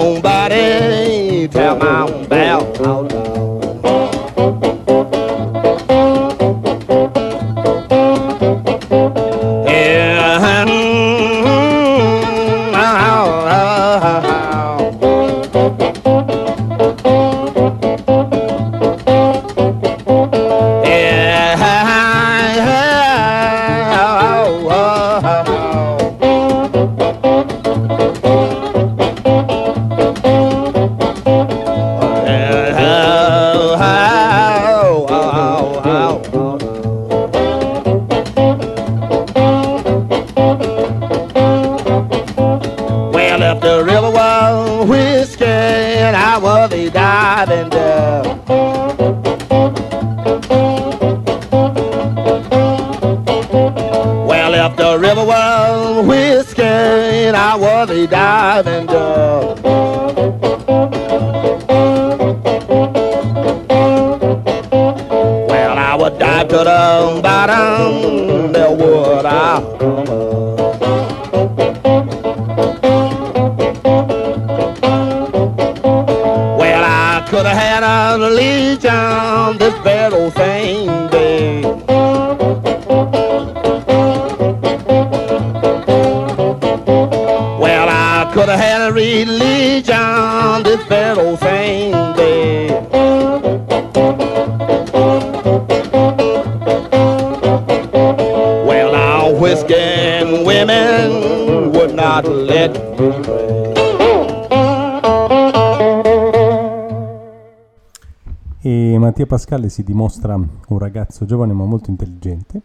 Mattia 109.19 109.37
Pascale 109.37 109.69
si 109.69 109.83
dimostra 109.83 110.37
un 110.37 110.79
ragazzo 110.79 111.25
giovane 111.25 111.53
ma 111.53 111.64
molto 111.64 111.91
intelligente, 111.91 112.62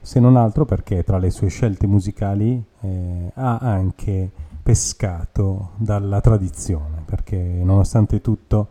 se 0.00 0.20
non 0.20 0.36
altro 0.36 0.64
perché 0.64 1.02
tra 1.02 1.18
le 1.18 1.30
sue 1.30 1.48
scelte 1.48 1.88
musicali 1.88 2.64
eh, 2.82 3.32
ha 3.34 3.56
anche 3.56 4.30
pescato 4.62 5.70
dalla 5.78 6.20
tradizione, 6.20 7.02
perché 7.04 7.36
nonostante 7.36 8.20
tutto, 8.20 8.68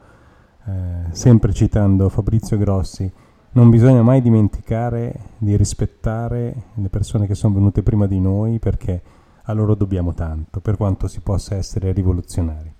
eh, 0.65 1.11
sempre 1.11 1.51
citando 1.51 2.07
Fabrizio 2.07 2.57
Grossi, 2.57 3.11
non 3.51 3.69
bisogna 3.69 4.01
mai 4.01 4.21
dimenticare 4.21 5.31
di 5.39 5.57
rispettare 5.57 6.55
le 6.75 6.87
persone 6.87 7.27
che 7.27 7.35
sono 7.35 7.53
venute 7.53 7.83
prima 7.83 8.07
di 8.07 8.21
noi 8.21 8.59
perché 8.59 9.01
a 9.43 9.51
loro 9.51 9.75
dobbiamo 9.75 10.13
tanto, 10.13 10.61
per 10.61 10.77
quanto 10.77 11.09
si 11.09 11.19
possa 11.19 11.55
essere 11.55 11.91
rivoluzionari. 11.91 12.73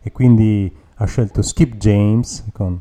E 0.00 0.12
quindi 0.12 0.74
ha 0.94 1.04
scelto 1.04 1.42
Skip 1.42 1.76
James 1.76 2.46
con 2.52 2.80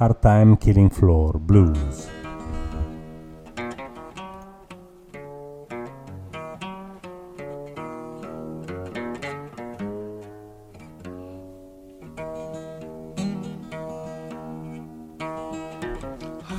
Hard 0.00 0.22
Time 0.22 0.56
Killing 0.56 0.88
Floor 0.88 1.34
Blues. 1.38 2.08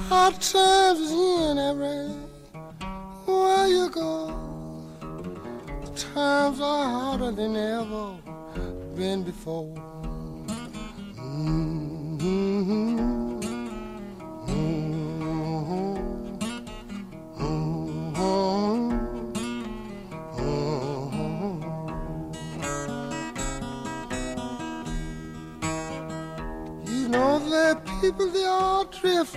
Hard 0.07 0.35
times 0.39 0.99
is 0.99 1.11
you 3.65 3.89
go. 3.89 4.29
Times 5.95 6.61
are 6.61 6.89
harder 6.89 7.31
than 7.31 7.55
ever 7.55 8.13
been 8.95 9.23
before. 9.23 9.73
Mhm. 11.17 13.10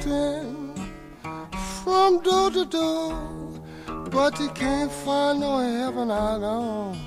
From 0.02 0.74
door 2.22 2.50
to 2.50 2.64
door, 2.64 3.14
but 4.10 4.34
they 4.36 4.48
can't 4.48 4.90
find 4.90 5.40
no 5.40 5.58
heaven. 5.58 6.10
I 6.10 6.38
don't 6.38 6.98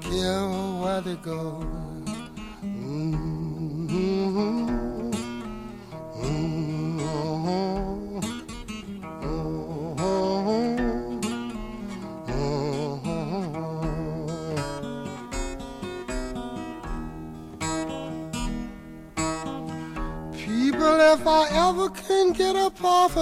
care 0.00 0.48
where 0.80 1.00
they 1.00 1.16
go. 1.16 1.79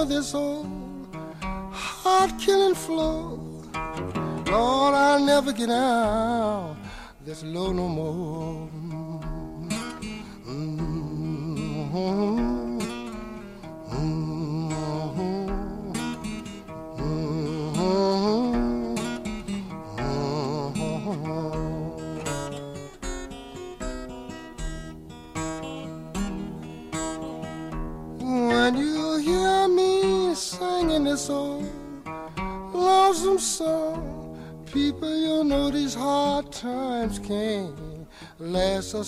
Of 0.01 0.07
this 0.07 0.33
old 0.33 0.65
heart 1.73 2.31
killing 2.39 2.73
flow, 2.73 3.37
Lord, 4.45 4.93
I'll 4.95 5.19
never 5.19 5.51
get 5.51 5.69
out 5.69 6.77
this 7.25 7.43
low 7.43 7.73
no 7.73 7.89
more. 7.89 8.69
When 11.91 12.28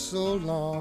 so 0.02 0.34
long. 0.34 0.81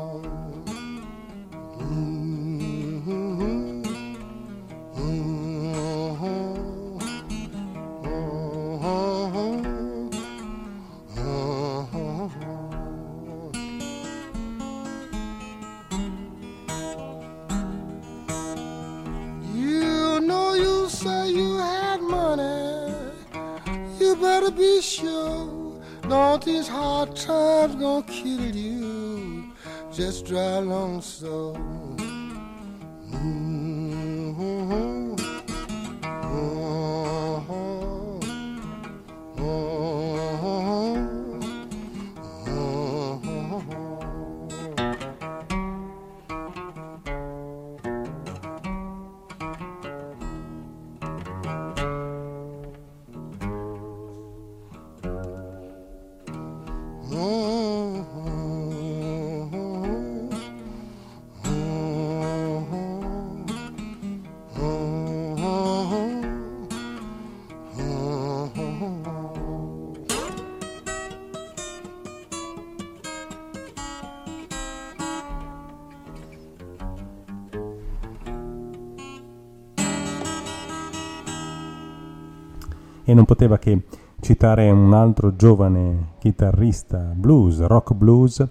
E 83.11 83.15
non 83.15 83.25
poteva 83.25 83.59
che 83.59 83.83
citare 84.21 84.71
un 84.71 84.93
altro 84.95 85.35
giovane 85.35 86.13
chitarrista 86.19 87.13
blues, 87.15 87.61
rock 87.67 87.93
blues, 87.95 88.47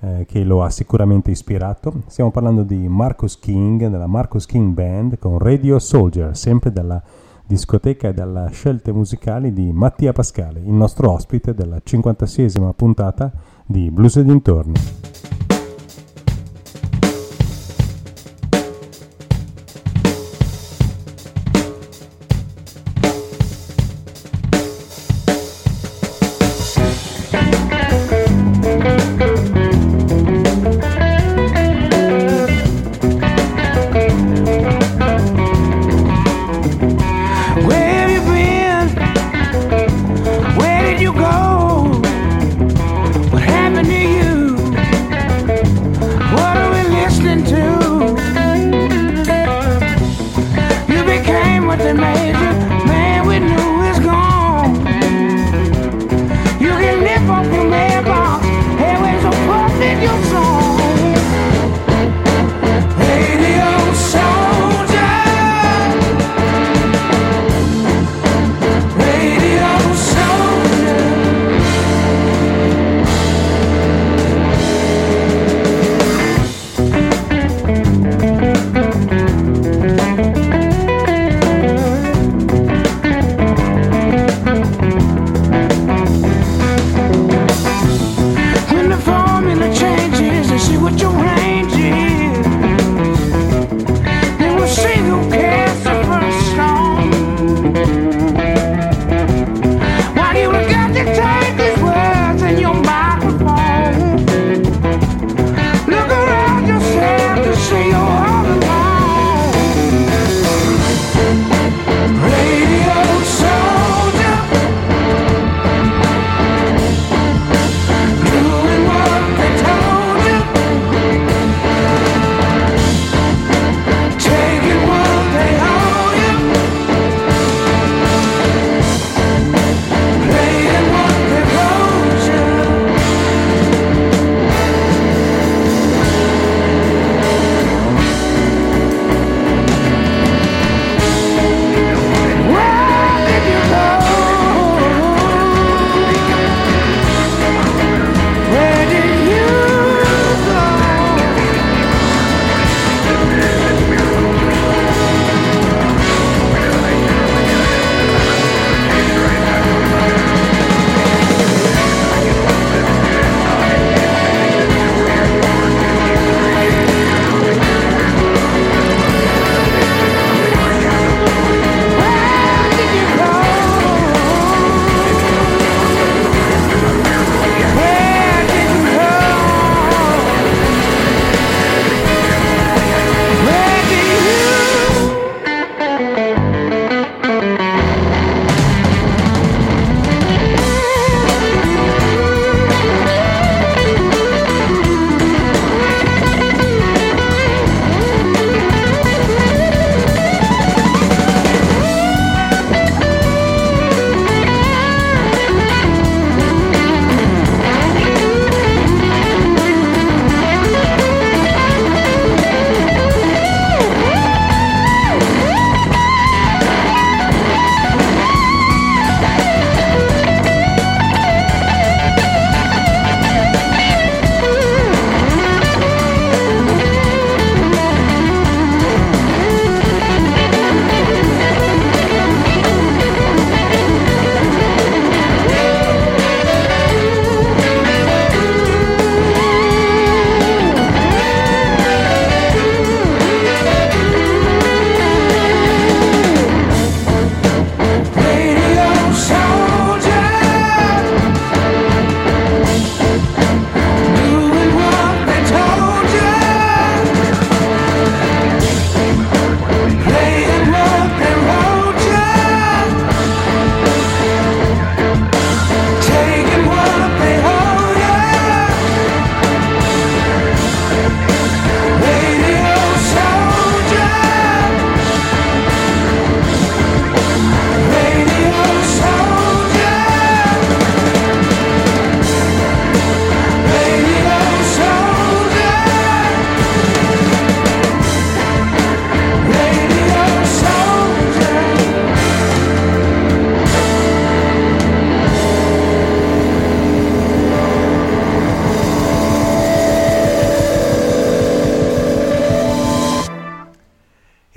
eh, 0.00 0.24
che 0.28 0.44
lo 0.44 0.62
ha 0.62 0.70
sicuramente 0.70 1.30
ispirato. 1.30 2.02
Stiamo 2.06 2.30
parlando 2.30 2.62
di 2.62 2.86
Marcus 2.88 3.38
King, 3.38 3.88
della 3.88 4.06
Marcus 4.06 4.46
King 4.46 4.72
Band, 4.72 5.18
con 5.18 5.38
Radio 5.38 5.78
Soldier, 5.78 6.36
sempre 6.36 6.70
dalla 6.70 7.02
discoteca 7.44 8.08
e 8.08 8.14
dalle 8.14 8.48
scelte 8.52 8.92
musicali 8.92 9.52
di 9.52 9.72
Mattia 9.72 10.12
Pascale, 10.12 10.60
il 10.60 10.72
nostro 10.72 11.10
ospite 11.10 11.54
della 11.54 11.78
56esima 11.84 12.70
puntata 12.74 13.32
di 13.64 13.90
Blues 13.90 14.16
e 14.16 14.24
dintorni. 14.24 14.74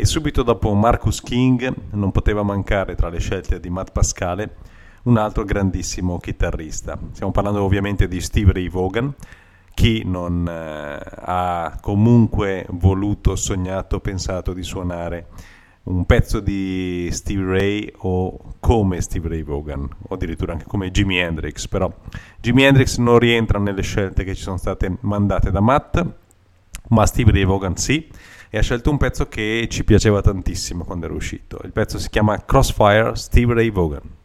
subito 0.09 0.41
dopo 0.41 0.73
Marcus 0.73 1.21
King 1.21 1.71
non 1.91 2.09
poteva 2.09 2.41
mancare 2.41 2.95
tra 2.95 3.09
le 3.09 3.19
scelte 3.19 3.59
di 3.59 3.69
Matt 3.69 3.91
Pascale 3.91 4.55
un 5.03 5.17
altro 5.17 5.43
grandissimo 5.43 6.17
chitarrista. 6.17 6.97
Stiamo 7.11 7.31
parlando 7.31 7.63
ovviamente 7.63 8.07
di 8.07 8.19
Steve 8.19 8.51
Ray 8.51 8.69
Vaughan, 8.69 9.13
chi 9.75 10.01
non 10.03 10.47
eh, 10.49 10.99
ha 11.15 11.77
comunque 11.79 12.65
voluto, 12.71 13.35
sognato, 13.35 13.99
pensato 13.99 14.51
di 14.51 14.63
suonare 14.63 15.27
un 15.83 16.03
pezzo 16.07 16.39
di 16.39 17.09
Steve 17.11 17.43
Ray 17.45 17.93
o 17.97 18.55
come 18.59 19.01
Steve 19.01 19.29
Ray 19.29 19.43
Vaughan 19.43 19.87
o 20.07 20.15
addirittura 20.15 20.53
anche 20.53 20.65
come 20.65 20.89
Jimi 20.89 21.19
Hendrix, 21.19 21.67
però 21.67 21.93
Jimi 22.41 22.63
Hendrix 22.63 22.97
non 22.97 23.19
rientra 23.19 23.59
nelle 23.59 23.83
scelte 23.83 24.23
che 24.23 24.33
ci 24.33 24.41
sono 24.41 24.57
state 24.57 24.97
mandate 25.01 25.51
da 25.51 25.59
Matt, 25.59 26.03
ma 26.87 27.05
Steve 27.05 27.31
Ray 27.31 27.45
Vaughan 27.45 27.77
sì 27.77 28.09
e 28.49 28.57
ha 28.57 28.61
scelto 28.61 28.89
un 28.89 28.97
pezzo 28.97 29.27
che 29.27 29.67
ci 29.69 29.83
piaceva 29.83 30.21
tantissimo 30.21 30.83
quando 30.83 31.05
era 31.05 31.13
uscito. 31.13 31.59
Il 31.63 31.71
pezzo 31.71 31.99
si 31.99 32.09
chiama 32.09 32.43
Crossfire 32.43 33.15
Steve 33.15 33.53
Ray 33.53 33.71
Vaughan. 33.71 34.18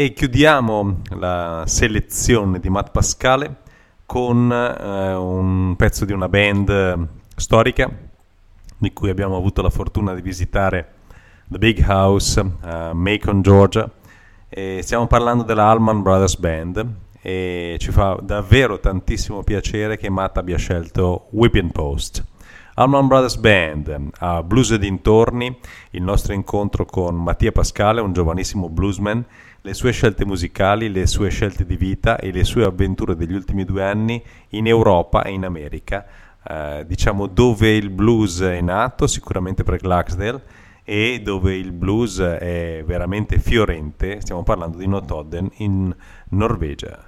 E 0.00 0.12
chiudiamo 0.12 1.00
la 1.16 1.64
selezione 1.66 2.60
di 2.60 2.68
Matt 2.68 2.92
Pascale 2.92 3.56
con 4.06 4.48
eh, 4.48 5.14
un 5.16 5.74
pezzo 5.74 6.04
di 6.04 6.12
una 6.12 6.28
band 6.28 7.08
storica 7.34 7.90
di 8.78 8.92
cui 8.92 9.10
abbiamo 9.10 9.36
avuto 9.36 9.60
la 9.60 9.70
fortuna 9.70 10.14
di 10.14 10.22
visitare 10.22 10.92
The 11.48 11.58
Big 11.58 11.84
House 11.84 12.40
a 12.60 12.92
Macon, 12.94 13.42
Georgia. 13.42 13.90
E 14.48 14.82
stiamo 14.84 15.08
parlando 15.08 15.42
della 15.42 15.66
Allman 15.66 16.02
Brothers 16.02 16.36
Band 16.36 16.86
e 17.20 17.76
ci 17.80 17.90
fa 17.90 18.20
davvero 18.22 18.78
tantissimo 18.78 19.42
piacere 19.42 19.96
che 19.96 20.08
Matt 20.08 20.36
abbia 20.36 20.58
scelto 20.58 21.26
Whipping 21.30 21.72
Post. 21.72 22.24
Allman 22.74 23.08
Brothers 23.08 23.36
Band 23.38 24.10
a 24.18 24.44
Blues 24.44 24.70
e 24.70 24.78
dintorni, 24.78 25.58
il 25.90 26.02
nostro 26.02 26.34
incontro 26.34 26.84
con 26.84 27.16
Mattia 27.16 27.50
Pascale, 27.50 28.00
un 28.00 28.12
giovanissimo 28.12 28.68
bluesman 28.68 29.26
le 29.60 29.74
sue 29.74 29.92
scelte 29.92 30.24
musicali, 30.24 30.90
le 30.90 31.06
sue 31.06 31.30
scelte 31.30 31.66
di 31.66 31.76
vita 31.76 32.18
e 32.18 32.30
le 32.30 32.44
sue 32.44 32.64
avventure 32.64 33.16
degli 33.16 33.34
ultimi 33.34 33.64
due 33.64 33.84
anni 33.84 34.22
in 34.50 34.66
Europa 34.66 35.22
e 35.22 35.32
in 35.32 35.44
America, 35.44 36.06
eh, 36.42 36.84
diciamo 36.86 37.26
dove 37.26 37.74
il 37.74 37.90
blues 37.90 38.40
è 38.40 38.60
nato, 38.60 39.06
sicuramente 39.06 39.64
per 39.64 39.76
Glaxdale, 39.78 40.42
e 40.84 41.20
dove 41.22 41.54
il 41.54 41.72
blues 41.72 42.18
è 42.18 42.82
veramente 42.86 43.38
fiorente, 43.38 44.20
stiamo 44.20 44.42
parlando 44.42 44.78
di 44.78 44.86
Notodden 44.86 45.50
in 45.56 45.94
Norvegia. 46.30 47.04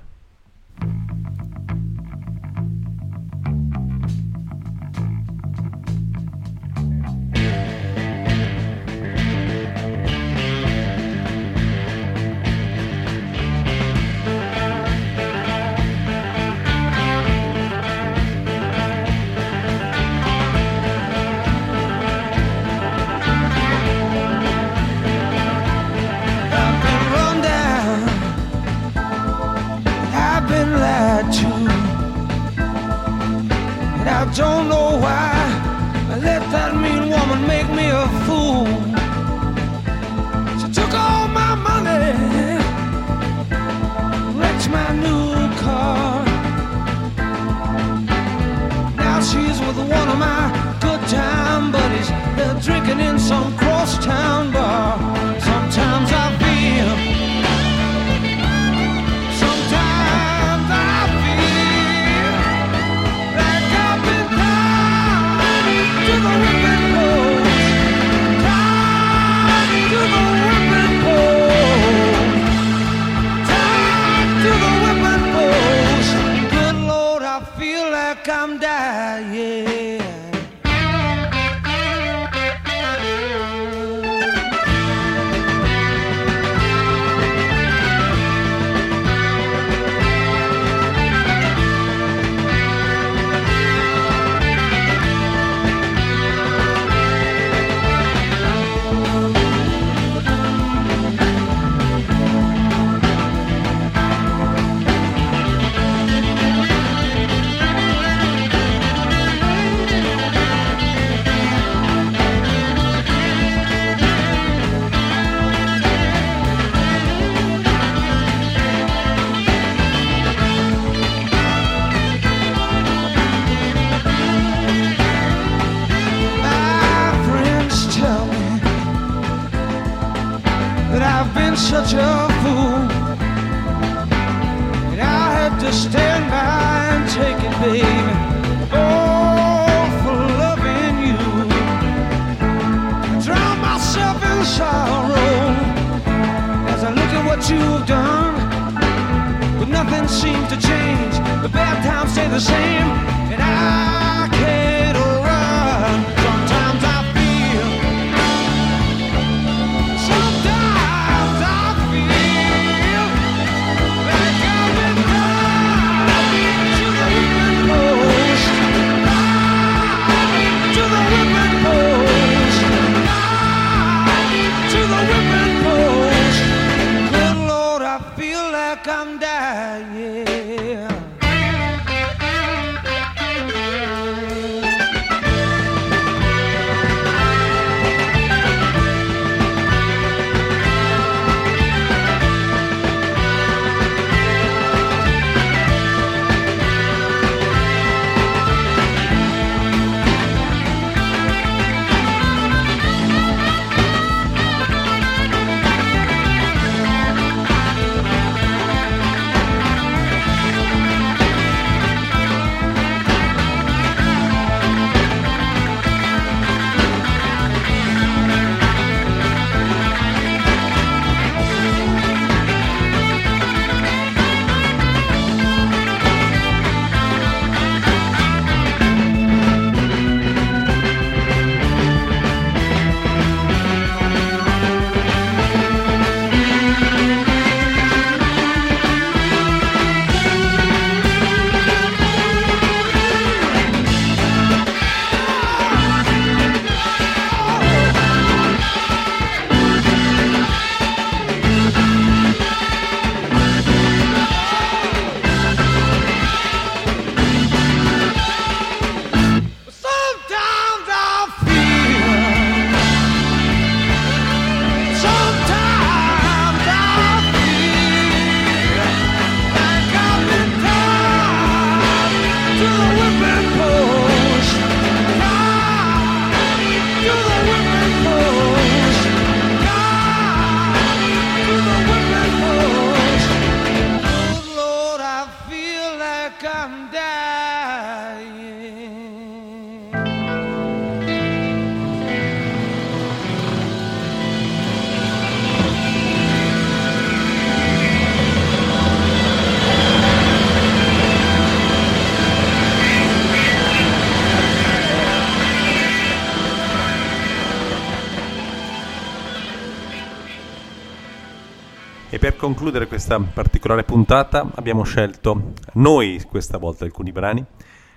Questa 313.01 313.18
particolare 313.18 313.82
puntata 313.82 314.47
abbiamo 314.56 314.82
scelto 314.82 315.52
noi 315.74 316.22
questa 316.28 316.59
volta 316.59 316.85
alcuni 316.85 317.12
brani. 317.12 317.43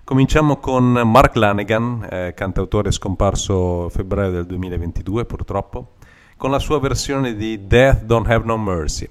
Cominciamo 0.01 0.61
con 0.61 0.93
Mark 0.93 1.35
Lanegan, 1.35 2.07
eh, 2.09 2.33
cantautore 2.33 2.89
scomparso 2.89 3.89
febbraio 3.89 4.31
del 4.31 4.45
2022 4.45 5.25
purtroppo, 5.25 5.95
con 6.37 6.51
la 6.51 6.59
sua 6.59 6.79
versione 6.79 7.35
di 7.35 7.67
Death 7.67 8.03
Don't 8.03 8.29
Have 8.29 8.45
No 8.45 8.57
Mercy. 8.57 9.09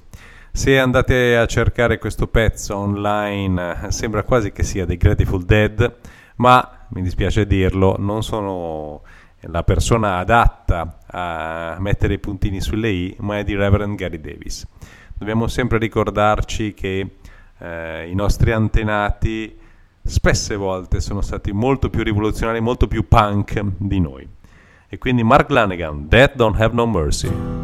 Se 0.51 0.79
andate 0.79 1.37
a 1.37 1.45
cercare 1.45 1.99
questo 1.99 2.27
pezzo 2.27 2.75
online 2.75 3.83
eh, 3.83 3.91
sembra 3.93 4.23
quasi 4.23 4.51
che 4.51 4.63
sia 4.63 4.87
dei 4.87 4.97
Grateful 4.97 5.45
Dead, 5.45 5.97
ma 6.37 6.87
mi 6.89 7.03
dispiace 7.03 7.47
dirlo, 7.47 7.97
non 7.99 8.23
sono 8.23 9.03
la 9.41 9.63
persona 9.63 10.17
adatta 10.17 11.01
a 11.07 11.77
mettere 11.81 12.15
i 12.15 12.19
puntini 12.19 12.63
sulle 12.63 12.89
i, 12.89 13.15
ma 13.19 13.37
è 13.37 13.45
di 13.45 13.55
Reverend 13.55 13.97
Gary 13.97 14.21
Davis. 14.23 14.67
Dobbiamo 15.23 15.47
sempre 15.47 15.79
ricordarci 15.79 16.75
che 16.75 17.11
eh, 17.59 18.11
i 18.11 18.15
nostri 18.17 18.51
antenati 18.51 19.57
spesse 20.03 20.57
volte 20.57 21.01
sono 21.01 21.21
stati 21.21 21.53
molto 21.53 21.91
più 21.91 22.03
rivoluzionari, 22.03 22.59
molto 22.59 22.89
più 22.89 23.07
punk 23.07 23.63
di 23.77 24.01
noi. 24.01 24.29
E 24.89 24.99
quindi 24.99 25.23
Mark 25.23 25.49
Lanegan, 25.49 26.09
Death 26.09 26.35
Don't 26.35 26.61
Have 26.61 26.75
No 26.75 26.89
Mercy. 26.89 27.62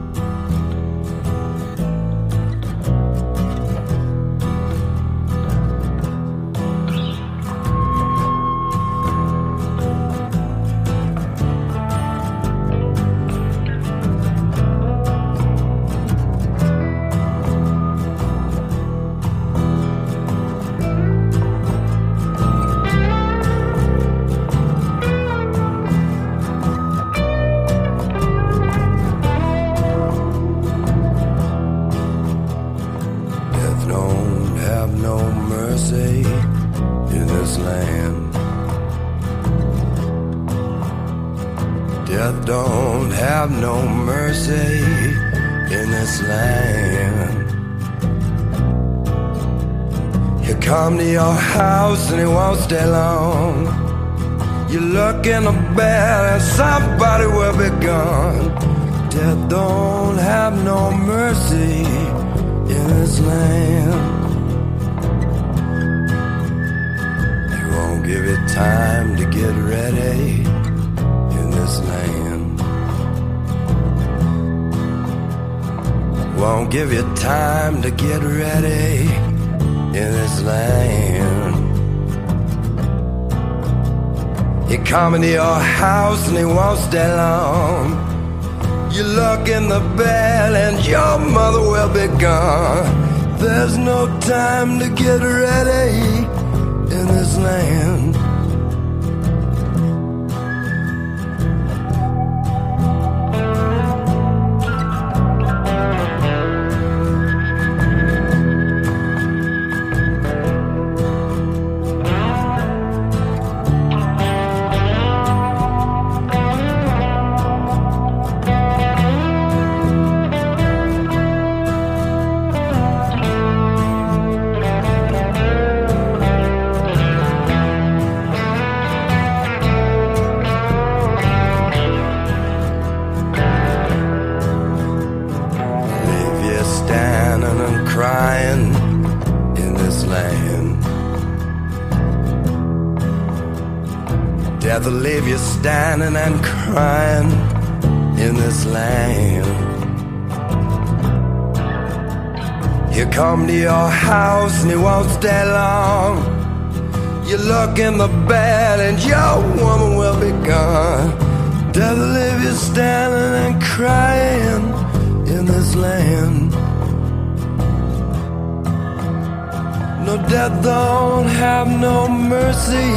Death 170.28 170.62
don't 170.62 171.26
have 171.26 171.68
no 171.68 172.08
mercy 172.08 172.92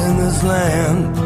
in 0.00 0.16
this 0.18 0.42
land. 0.42 1.25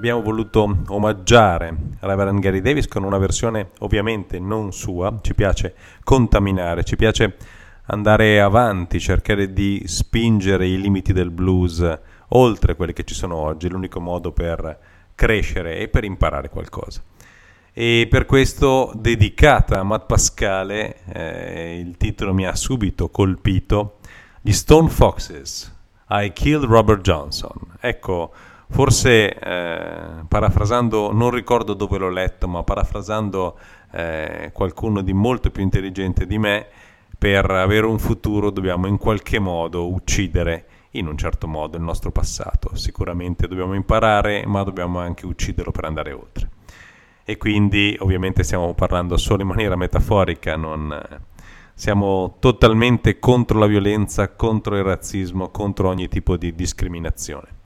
Abbiamo 0.00 0.22
voluto 0.22 0.78
omaggiare 0.86 1.76
Reverend 1.98 2.40
Gary 2.40 2.62
Davis 2.62 2.88
con 2.88 3.04
una 3.04 3.18
versione 3.18 3.72
ovviamente 3.80 4.38
non 4.38 4.72
sua, 4.72 5.18
ci 5.20 5.34
piace 5.34 5.74
contaminare, 6.02 6.84
ci 6.84 6.96
piace 6.96 7.36
andare 7.84 8.40
avanti, 8.40 8.98
cercare 8.98 9.52
di 9.52 9.82
spingere 9.84 10.66
i 10.66 10.80
limiti 10.80 11.12
del 11.12 11.30
blues 11.30 11.98
oltre 12.28 12.76
quelli 12.76 12.94
che 12.94 13.04
ci 13.04 13.12
sono 13.12 13.36
oggi, 13.36 13.68
l'unico 13.68 14.00
modo 14.00 14.32
per 14.32 14.78
crescere 15.14 15.76
e 15.76 15.88
per 15.88 16.04
imparare 16.04 16.48
qualcosa. 16.48 17.02
E 17.70 18.06
per 18.08 18.24
questo 18.24 18.94
dedicata 18.96 19.80
a 19.80 19.84
Matt 19.84 20.06
Pascale, 20.06 21.02
eh, 21.12 21.78
il 21.78 21.98
titolo 21.98 22.32
mi 22.32 22.46
ha 22.46 22.54
subito 22.54 23.10
colpito, 23.10 23.98
gli 24.40 24.52
Stone 24.52 24.88
Foxes, 24.88 25.76
I 26.08 26.32
Killed 26.32 26.64
Robert 26.64 27.02
Johnson. 27.02 27.76
Ecco, 27.78 28.32
Forse, 28.70 29.34
eh, 29.34 30.24
parafrasando, 30.26 31.12
non 31.12 31.30
ricordo 31.30 31.74
dove 31.74 31.98
l'ho 31.98 32.08
letto, 32.08 32.48
ma 32.48 32.62
parafrasando 32.62 33.58
eh, 33.92 34.50
qualcuno 34.52 35.02
di 35.02 35.12
molto 35.12 35.50
più 35.50 35.62
intelligente 35.62 36.26
di 36.26 36.38
me, 36.38 36.66
per 37.18 37.50
avere 37.50 37.84
un 37.84 37.98
futuro 37.98 38.50
dobbiamo 38.50 38.86
in 38.86 38.96
qualche 38.96 39.38
modo 39.38 39.92
uccidere 39.92 40.64
in 40.92 41.06
un 41.06 41.18
certo 41.18 41.46
modo 41.46 41.76
il 41.76 41.82
nostro 41.82 42.10
passato. 42.10 42.74
Sicuramente 42.74 43.46
dobbiamo 43.46 43.74
imparare, 43.74 44.46
ma 44.46 44.62
dobbiamo 44.62 45.00
anche 45.00 45.26
ucciderlo 45.26 45.72
per 45.72 45.84
andare 45.84 46.12
oltre. 46.12 46.48
E 47.24 47.36
quindi 47.36 47.94
ovviamente 48.00 48.42
stiamo 48.44 48.72
parlando 48.72 49.16
solo 49.16 49.42
in 49.42 49.48
maniera 49.48 49.76
metaforica, 49.76 50.56
non, 50.56 50.98
siamo 51.74 52.36
totalmente 52.38 53.18
contro 53.18 53.58
la 53.58 53.66
violenza, 53.66 54.34
contro 54.34 54.76
il 54.76 54.84
razzismo, 54.84 55.50
contro 55.50 55.88
ogni 55.88 56.08
tipo 56.08 56.36
di 56.36 56.54
discriminazione 56.54 57.59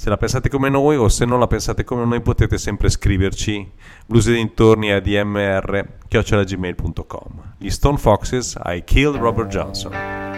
se 0.00 0.08
la 0.08 0.16
pensate 0.16 0.48
come 0.48 0.70
noi 0.70 0.96
o 0.96 1.08
se 1.08 1.26
non 1.26 1.38
la 1.38 1.46
pensate 1.46 1.84
come 1.84 2.06
noi 2.06 2.22
potete 2.22 2.56
sempre 2.56 2.88
scriverci 2.88 3.70
blusedintorni 4.06 4.92
a 4.92 4.98
dmr.gmail.com 4.98 7.54
Gli 7.58 7.68
Stone 7.68 7.98
Foxes, 7.98 8.58
I 8.64 8.82
Killed 8.82 9.20
Robert 9.20 9.50
Johnson. 9.50 10.29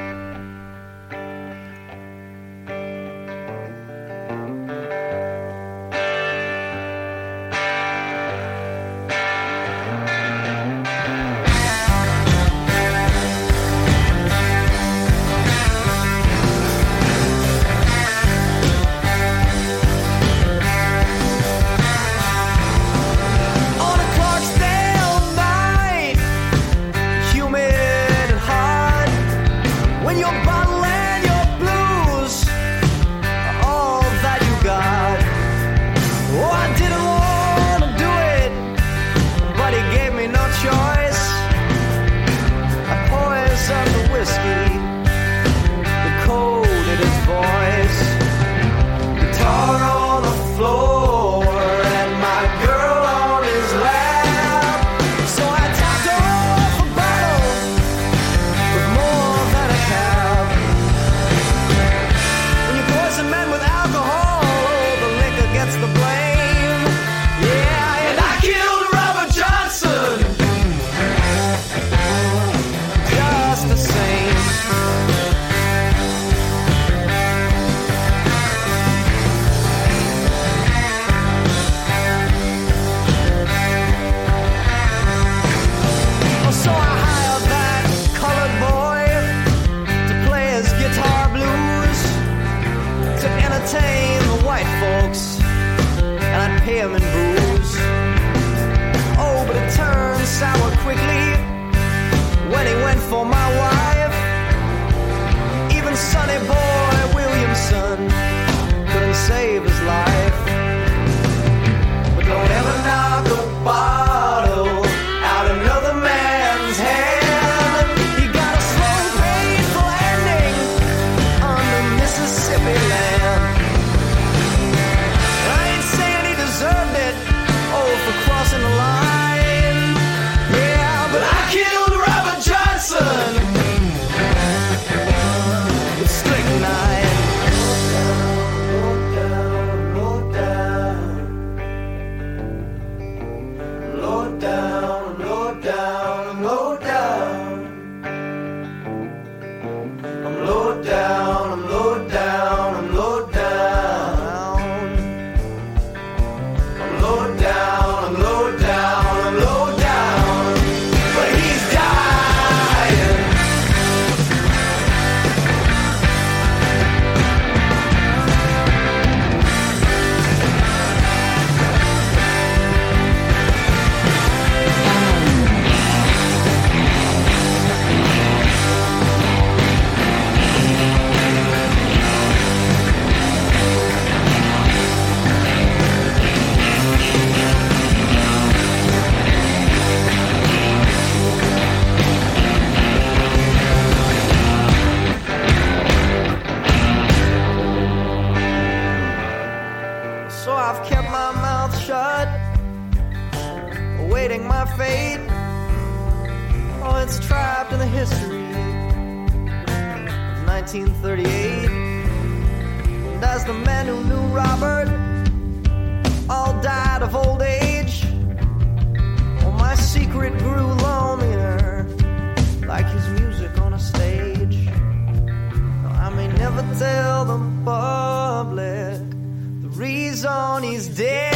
day. 230.93 231.32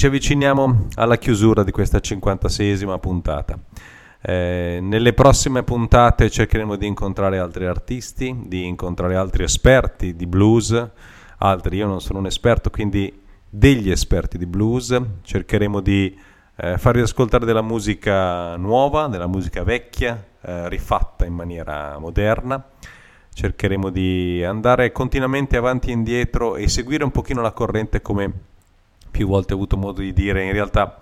Ci 0.00 0.06
avviciniamo 0.06 0.86
alla 0.94 1.18
chiusura 1.18 1.62
di 1.62 1.72
questa 1.72 1.98
56esima 1.98 2.98
puntata. 2.98 3.58
Eh, 4.22 4.78
nelle 4.80 5.12
prossime 5.12 5.62
puntate 5.62 6.30
cercheremo 6.30 6.76
di 6.76 6.86
incontrare 6.86 7.38
altri 7.38 7.66
artisti, 7.66 8.34
di 8.46 8.66
incontrare 8.66 9.14
altri 9.14 9.42
esperti 9.42 10.16
di 10.16 10.26
blues, 10.26 10.90
altri, 11.36 11.76
io 11.76 11.86
non 11.86 12.00
sono 12.00 12.18
un 12.18 12.24
esperto, 12.24 12.70
quindi 12.70 13.20
degli 13.46 13.90
esperti 13.90 14.38
di 14.38 14.46
blues, 14.46 14.98
cercheremo 15.20 15.80
di 15.80 16.18
eh, 16.56 16.78
farvi 16.78 17.02
ascoltare 17.02 17.44
della 17.44 17.60
musica 17.60 18.56
nuova, 18.56 19.06
della 19.06 19.26
musica 19.26 19.64
vecchia, 19.64 20.18
eh, 20.40 20.66
rifatta 20.70 21.26
in 21.26 21.34
maniera 21.34 21.98
moderna. 21.98 22.70
Cercheremo 23.34 23.90
di 23.90 24.42
andare 24.42 24.92
continuamente 24.92 25.58
avanti 25.58 25.90
e 25.90 25.92
indietro 25.92 26.56
e 26.56 26.68
seguire 26.70 27.04
un 27.04 27.10
pochino 27.10 27.42
la 27.42 27.52
corrente 27.52 28.00
come 28.00 28.48
più 29.10 29.26
volte 29.26 29.54
avuto 29.54 29.76
modo 29.76 30.00
di 30.00 30.12
dire, 30.12 30.44
in 30.44 30.52
realtà 30.52 30.98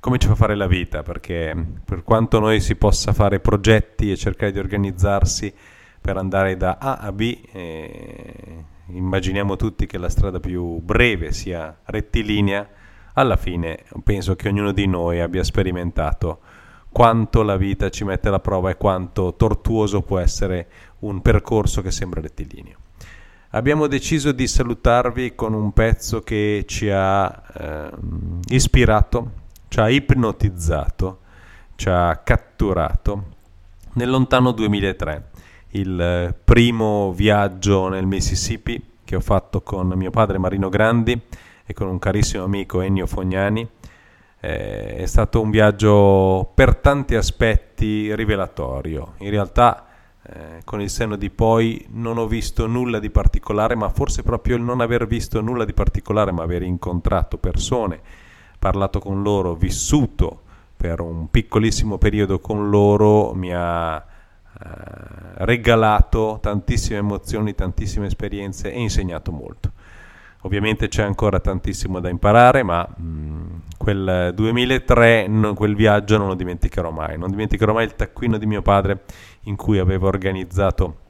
come 0.00 0.18
ci 0.18 0.28
fa 0.28 0.34
fare 0.34 0.54
la 0.54 0.66
vita, 0.66 1.02
perché 1.02 1.54
per 1.84 2.04
quanto 2.04 2.38
noi 2.38 2.60
si 2.60 2.76
possa 2.76 3.12
fare 3.12 3.40
progetti 3.40 4.10
e 4.10 4.16
cercare 4.16 4.52
di 4.52 4.58
organizzarsi 4.58 5.52
per 6.00 6.16
andare 6.16 6.56
da 6.56 6.78
A 6.80 6.96
a 6.96 7.12
B, 7.12 7.38
eh, 7.52 8.64
immaginiamo 8.86 9.56
tutti 9.56 9.86
che 9.86 9.98
la 9.98 10.08
strada 10.08 10.38
più 10.40 10.78
breve 10.80 11.32
sia 11.32 11.76
rettilinea, 11.84 12.68
alla 13.14 13.36
fine 13.36 13.84
penso 14.04 14.36
che 14.36 14.48
ognuno 14.48 14.70
di 14.70 14.86
noi 14.86 15.20
abbia 15.20 15.42
sperimentato 15.42 16.38
quanto 16.90 17.42
la 17.42 17.56
vita 17.56 17.90
ci 17.90 18.04
mette 18.04 18.28
alla 18.28 18.38
prova 18.38 18.70
e 18.70 18.76
quanto 18.76 19.34
tortuoso 19.34 20.02
può 20.02 20.18
essere 20.18 20.68
un 21.00 21.20
percorso 21.20 21.82
che 21.82 21.90
sembra 21.90 22.20
rettilineo. 22.20 22.76
Abbiamo 23.52 23.86
deciso 23.86 24.32
di 24.32 24.46
salutarvi 24.46 25.34
con 25.34 25.54
un 25.54 25.72
pezzo 25.72 26.20
che 26.20 26.64
ci 26.66 26.90
ha 26.90 27.42
eh, 27.54 27.90
ispirato, 28.48 29.30
ci 29.68 29.80
ha 29.80 29.88
ipnotizzato, 29.88 31.20
ci 31.74 31.88
ha 31.88 32.14
catturato 32.16 33.36
nel 33.94 34.10
lontano 34.10 34.52
2003, 34.52 35.30
il 35.70 36.34
primo 36.44 37.10
viaggio 37.12 37.88
nel 37.88 38.04
Mississippi 38.04 38.84
che 39.02 39.16
ho 39.16 39.20
fatto 39.20 39.62
con 39.62 39.94
mio 39.96 40.10
padre 40.10 40.36
Marino 40.36 40.68
Grandi 40.68 41.18
e 41.64 41.72
con 41.72 41.88
un 41.88 41.98
carissimo 41.98 42.44
amico 42.44 42.82
Ennio 42.82 43.06
Fognani. 43.06 43.66
Eh, 44.40 44.96
è 44.96 45.06
stato 45.06 45.40
un 45.40 45.48
viaggio 45.48 46.52
per 46.54 46.76
tanti 46.76 47.14
aspetti 47.14 48.14
rivelatorio. 48.14 49.14
In 49.20 49.30
realtà, 49.30 49.87
eh, 50.30 50.60
con 50.64 50.80
il 50.82 50.90
senno 50.90 51.16
di 51.16 51.30
poi, 51.30 51.86
non 51.92 52.18
ho 52.18 52.26
visto 52.26 52.66
nulla 52.66 52.98
di 52.98 53.08
particolare, 53.08 53.74
ma 53.74 53.88
forse 53.88 54.22
proprio 54.22 54.56
il 54.56 54.62
non 54.62 54.80
aver 54.80 55.06
visto 55.06 55.40
nulla 55.40 55.64
di 55.64 55.72
particolare, 55.72 56.32
ma 56.32 56.42
aver 56.42 56.62
incontrato 56.62 57.38
persone, 57.38 58.00
parlato 58.58 58.98
con 58.98 59.22
loro, 59.22 59.54
vissuto 59.54 60.42
per 60.76 61.00
un 61.00 61.30
piccolissimo 61.30 61.96
periodo 61.96 62.40
con 62.40 62.68
loro, 62.68 63.32
mi 63.32 63.52
ha 63.54 63.96
eh, 63.96 64.04
regalato 65.44 66.38
tantissime 66.42 66.98
emozioni, 66.98 67.54
tantissime 67.54 68.06
esperienze 68.06 68.70
e 68.70 68.80
insegnato 68.80 69.32
molto. 69.32 69.72
Ovviamente 70.42 70.88
c'è 70.88 71.02
ancora 71.02 71.40
tantissimo 71.40 71.98
da 71.98 72.08
imparare, 72.08 72.62
ma 72.62 72.86
mh, 72.86 73.62
quel 73.76 74.32
2003, 74.34 75.26
no, 75.26 75.54
quel 75.54 75.74
viaggio 75.74 76.16
non 76.16 76.28
lo 76.28 76.34
dimenticherò 76.34 76.90
mai. 76.90 77.18
Non 77.18 77.30
dimenticherò 77.30 77.72
mai 77.72 77.84
il 77.84 77.96
taccuino 77.96 78.38
di 78.38 78.46
mio 78.46 78.62
padre 78.62 79.04
in 79.42 79.56
cui 79.56 79.78
avevo 79.78 80.06
organizzato 80.06 81.06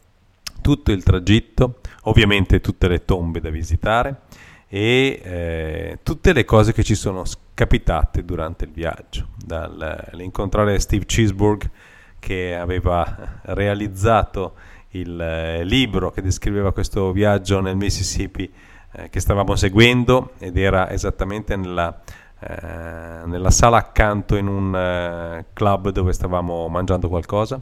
tutto 0.63 0.93
il 0.93 1.03
tragitto, 1.03 1.81
ovviamente 2.05 2.61
tutte 2.61 2.89
le 2.89 3.05
tombe 3.05 3.41
da 3.41 3.51
visitare 3.51 4.23
e 4.67 5.21
eh, 5.23 5.99
tutte 6.03 6.33
le 6.33 6.45
cose 6.45 6.73
che 6.73 6.83
ci 6.83 6.95
sono 6.95 7.25
capitate 7.55 8.25
durante 8.25 8.65
il 8.65 8.71
viaggio, 8.71 9.29
dall'incontrare 9.45 10.79
Steve 10.79 11.07
Cheeseburg 11.07 11.71
che 12.19 12.55
aveva 12.57 13.41
realizzato 13.43 14.55
il 14.91 15.21
eh, 15.21 15.65
libro 15.65 16.11
che 16.11 16.23
descriveva 16.23 16.73
questo 16.73 17.13
viaggio 17.13 17.61
nel 17.61 17.77
Mississippi 17.77 18.51
eh, 18.93 19.09
che 19.11 19.21
stavamo 19.21 19.57
seguendo 19.57 20.33
ed 20.39 20.57
era 20.57 20.91
esattamente 20.91 21.57
nella, 21.57 22.01
eh, 22.41 23.27
nella 23.27 23.51
sala 23.51 23.79
accanto 23.79 24.37
in 24.37 24.47
un 24.47 24.75
eh, 24.75 25.47
club 25.53 25.91
dove 25.91 26.13
stavamo 26.13 26.69
mangiando 26.69 27.09
qualcosa 27.09 27.61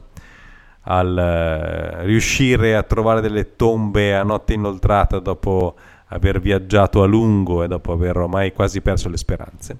al 0.89 1.17
eh, 1.17 2.03
riuscire 2.03 2.75
a 2.75 2.83
trovare 2.83 3.21
delle 3.21 3.55
tombe 3.55 4.15
a 4.15 4.23
notte 4.23 4.53
inoltrata 4.53 5.19
dopo 5.19 5.75
aver 6.07 6.39
viaggiato 6.39 7.03
a 7.03 7.05
lungo 7.05 7.63
e 7.63 7.67
dopo 7.67 7.91
aver 7.91 8.17
ormai 8.17 8.53
quasi 8.53 8.81
perso 8.81 9.09
le 9.09 9.17
speranze 9.17 9.77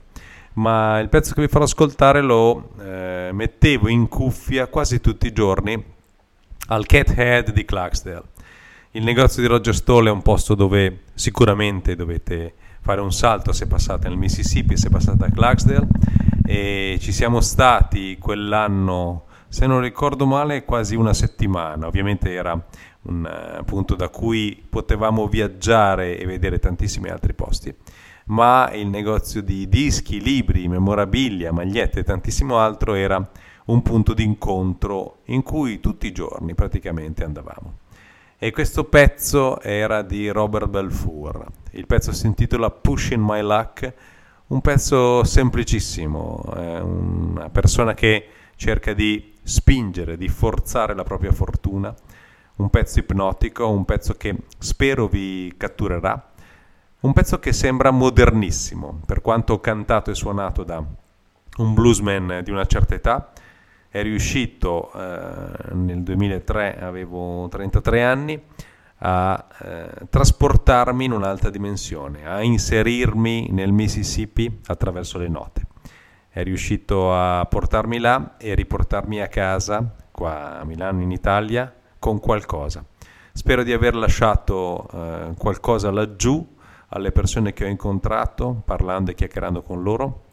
ma 0.57 0.99
il 0.99 1.10
pezzo 1.10 1.34
che 1.34 1.41
vi 1.41 1.48
farò 1.48 1.64
ascoltare 1.64 2.22
lo 2.22 2.72
eh, 2.82 3.30
mettevo 3.32 3.88
in 3.88 4.07
cuffia 4.07 4.68
quasi 4.68 4.99
tutti 4.99 5.28
i 5.28 5.34
giorni 5.34 5.95
al 6.68 6.86
Cat 6.86 7.14
Head 7.15 7.52
di 7.52 7.65
Clarksdale. 7.65 8.24
Il 8.98 9.03
negozio 9.03 9.44
di 9.44 9.48
Roger 9.48 9.76
Stoll 9.76 10.07
è 10.07 10.10
un 10.10 10.24
posto 10.24 10.56
dove 10.56 11.02
sicuramente 11.14 11.95
dovete 11.95 12.56
fare 12.82 12.99
un 12.99 13.14
salto 13.14 13.53
se 13.53 13.68
passate 13.68 14.07
nel 14.07 14.18
Mississippi, 14.18 14.76
se 14.76 14.90
passate 14.90 15.26
a 15.26 15.30
Clarksdale 15.30 15.88
e 16.44 16.98
ci 16.99 17.11
siamo 17.11 17.40
stati 17.40 18.18
quell'anno, 18.18 19.26
se 19.49 19.68
non 19.68 19.82
ricordo 19.82 20.26
male, 20.26 20.65
quasi 20.65 20.95
una 20.95 21.14
settimana. 21.14 21.86
Ovviamente 21.86 22.34
era 22.34 22.60
un 23.03 23.60
uh, 23.60 23.64
punto 23.65 23.94
da 23.94 24.10
cui 24.10 24.65
potevamo 24.68 25.28
viaggiare 25.28 26.18
e 26.18 26.26
vedere 26.26 26.57
tantissimi 26.57 27.10
altri 27.10 27.36
posti 27.36 27.72
ma 28.30 28.72
il 28.74 28.88
negozio 28.88 29.41
di 29.41 29.69
dischi, 29.69 30.19
libri, 30.19 30.68
memorabilia, 30.68 31.53
magliette 31.53 31.99
e 31.99 32.03
tantissimo 32.03 32.57
altro 32.57 32.95
era 32.95 33.30
un 33.65 33.82
punto 33.84 34.14
di 34.14 34.24
incontro 34.24 35.19
in 35.26 35.44
cui 35.44 35.80
tutti 35.80 36.07
i 36.07 36.11
giorni 36.11 36.56
praticamente 36.56 37.24
andavamo. 37.24 37.86
E 38.39 38.51
questo 38.51 38.84
pezzo 38.84 39.59
era 39.61 40.03
di 40.03 40.30
Robert 40.30 40.68
Belfour. 40.68 41.45
Il 41.72 41.88
pezzo 41.88 42.11
si 42.11 42.27
intitola 42.27 42.69
Pushing 42.69 43.23
My 43.23 43.41
Luck, 43.41 43.93
un 44.47 44.61
pezzo 44.61 45.23
semplicissimo, 45.23 46.43
è 46.55 46.80
una 46.80 47.49
persona 47.49 47.93
che 47.93 48.27
cerca 48.55 48.93
di 48.93 49.34
spingere, 49.41 50.18
di 50.18 50.27
forzare 50.27 50.93
la 50.93 51.03
propria 51.03 51.31
fortuna, 51.31 51.93
un 52.57 52.69
pezzo 52.69 52.99
ipnotico, 52.99 53.68
un 53.69 53.85
pezzo 53.85 54.14
che 54.14 54.35
spero 54.59 55.07
vi 55.07 55.53
catturerà 55.57 56.35
un 56.99 57.14
pezzo 57.14 57.38
che 57.39 57.53
sembra 57.53 57.91
modernissimo, 57.91 59.01
per 59.05 59.22
quanto 59.22 59.59
cantato 59.59 60.09
e 60.09 60.15
suonato 60.15 60.64
da 60.64 60.84
un 61.57 61.73
bluesman 61.73 62.41
di 62.43 62.49
una 62.49 62.65
certa 62.65 62.95
età. 62.95 63.31
È 63.89 64.01
riuscito 64.01 64.91
eh, 64.93 65.73
nel 65.73 66.03
2003, 66.03 66.80
avevo 66.80 67.47
33 67.47 68.03
anni, 68.03 68.41
a 68.99 69.47
eh, 69.59 69.89
trasportarmi 70.09 71.05
in 71.05 71.11
un'altra 71.11 71.49
dimensione, 71.49 72.27
a 72.27 72.41
inserirmi 72.41 73.49
nel 73.51 73.72
Mississippi 73.72 74.59
attraverso 74.65 75.18
le 75.18 75.27
note. 75.27 75.61
È 76.30 76.43
riuscito 76.43 77.14
a 77.14 77.45
portarmi 77.45 77.99
là 77.99 78.35
e 78.38 78.55
riportarmi 78.55 79.22
a 79.22 79.27
casa, 79.27 79.95
qua 80.11 80.59
a 80.59 80.65
Milano 80.65 81.01
in 81.01 81.11
Italia, 81.11 81.73
con 81.99 82.19
qualcosa. 82.19 82.84
Spero 83.34 83.64
di 83.64 83.72
aver 83.72 83.95
lasciato 83.95 84.88
eh, 84.91 85.34
qualcosa 85.38 85.91
laggiù 85.91 86.55
alle 86.89 87.11
persone 87.11 87.53
che 87.53 87.65
ho 87.65 87.68
incontrato, 87.68 88.61
parlando 88.65 89.11
e 89.11 89.14
chiacchierando 89.14 89.61
con 89.61 89.84
loro, 89.84 90.23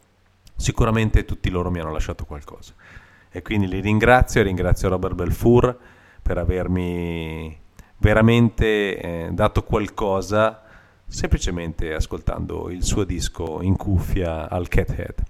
sicuramente 0.57 1.25
tutti 1.25 1.51
loro 1.51 1.71
mi 1.71 1.81
hanno 1.81 1.93
lasciato 1.93 2.25
qualcosa. 2.25 2.73
E 3.37 3.43
quindi 3.43 3.67
li 3.67 3.81
ringrazio 3.81 4.41
e 4.41 4.45
ringrazio 4.45 4.89
Robert 4.89 5.15
Belfour 5.15 5.77
per 6.23 6.39
avermi 6.39 7.57
veramente 7.99 8.99
eh, 8.99 9.29
dato 9.33 9.65
qualcosa 9.65 10.63
semplicemente 11.07 11.95
ascoltando 11.95 12.71
il 12.71 12.85
suo 12.85 13.03
disco 13.03 13.61
in 13.61 13.77
cuffia 13.77 14.49
al 14.49 14.69
Cathead. 14.69 15.23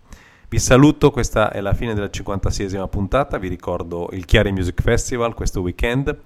Vi 0.48 0.58
saluto, 0.58 1.10
questa 1.10 1.50
è 1.50 1.60
la 1.62 1.72
fine 1.72 1.94
della 1.94 2.10
56esima 2.10 2.86
puntata, 2.88 3.38
vi 3.38 3.48
ricordo 3.48 4.10
il 4.12 4.26
Chiari 4.26 4.52
Music 4.52 4.82
Festival 4.82 5.32
questo 5.32 5.62
weekend 5.62 6.16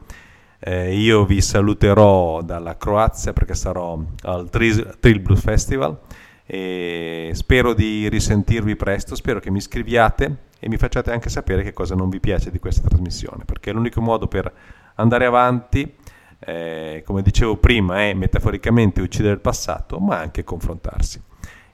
eh, 0.61 0.93
io 0.93 1.25
vi 1.25 1.41
saluterò 1.41 2.43
dalla 2.43 2.77
Croazia 2.77 3.33
perché 3.33 3.55
sarò 3.55 3.97
al 4.23 4.51
Trill 4.51 5.23
Blues 5.23 5.41
Festival 5.41 5.97
e 6.45 7.31
spero 7.35 7.75
di 7.75 8.09
risentirvi 8.09 8.75
presto, 8.75 9.15
spero 9.15 9.39
che 9.39 9.51
mi 9.51 9.61
scriviate 9.61 10.47
e 10.59 10.69
mi 10.69 10.77
facciate 10.77 11.11
anche 11.13 11.29
sapere 11.29 11.63
che 11.63 11.73
cosa 11.73 11.95
non 11.95 12.09
vi 12.09 12.21
piace 12.21 12.51
di 12.51 12.59
questa 12.59 12.89
trasmissione, 12.89 13.45
perché 13.45 13.73
l'unico 13.73 14.01
modo 14.01 14.27
per 14.27 14.53
andare 14.95 15.25
avanti, 15.25 15.95
eh, 16.41 17.03
come 17.07 17.23
dicevo 17.23 17.57
prima, 17.57 18.03
è 18.03 18.15
metaforicamente 18.15 19.01
uccidere 19.01 19.35
il 19.35 19.41
passato, 19.41 19.99
ma 19.99 20.19
anche 20.19 20.45
confrontarsi. 20.45 21.23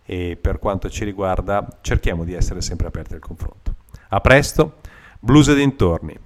E 0.04 0.36
per 0.38 0.58
quanto 0.58 0.90
ci 0.90 1.04
riguarda, 1.04 1.66
cerchiamo 1.80 2.24
di 2.24 2.34
essere 2.34 2.60
sempre 2.60 2.86
aperti 2.86 3.14
al 3.14 3.20
confronto. 3.20 3.74
A 4.08 4.20
presto, 4.20 4.76
blues 5.18 5.48
e 5.48 5.54
dintorni. 5.54 6.18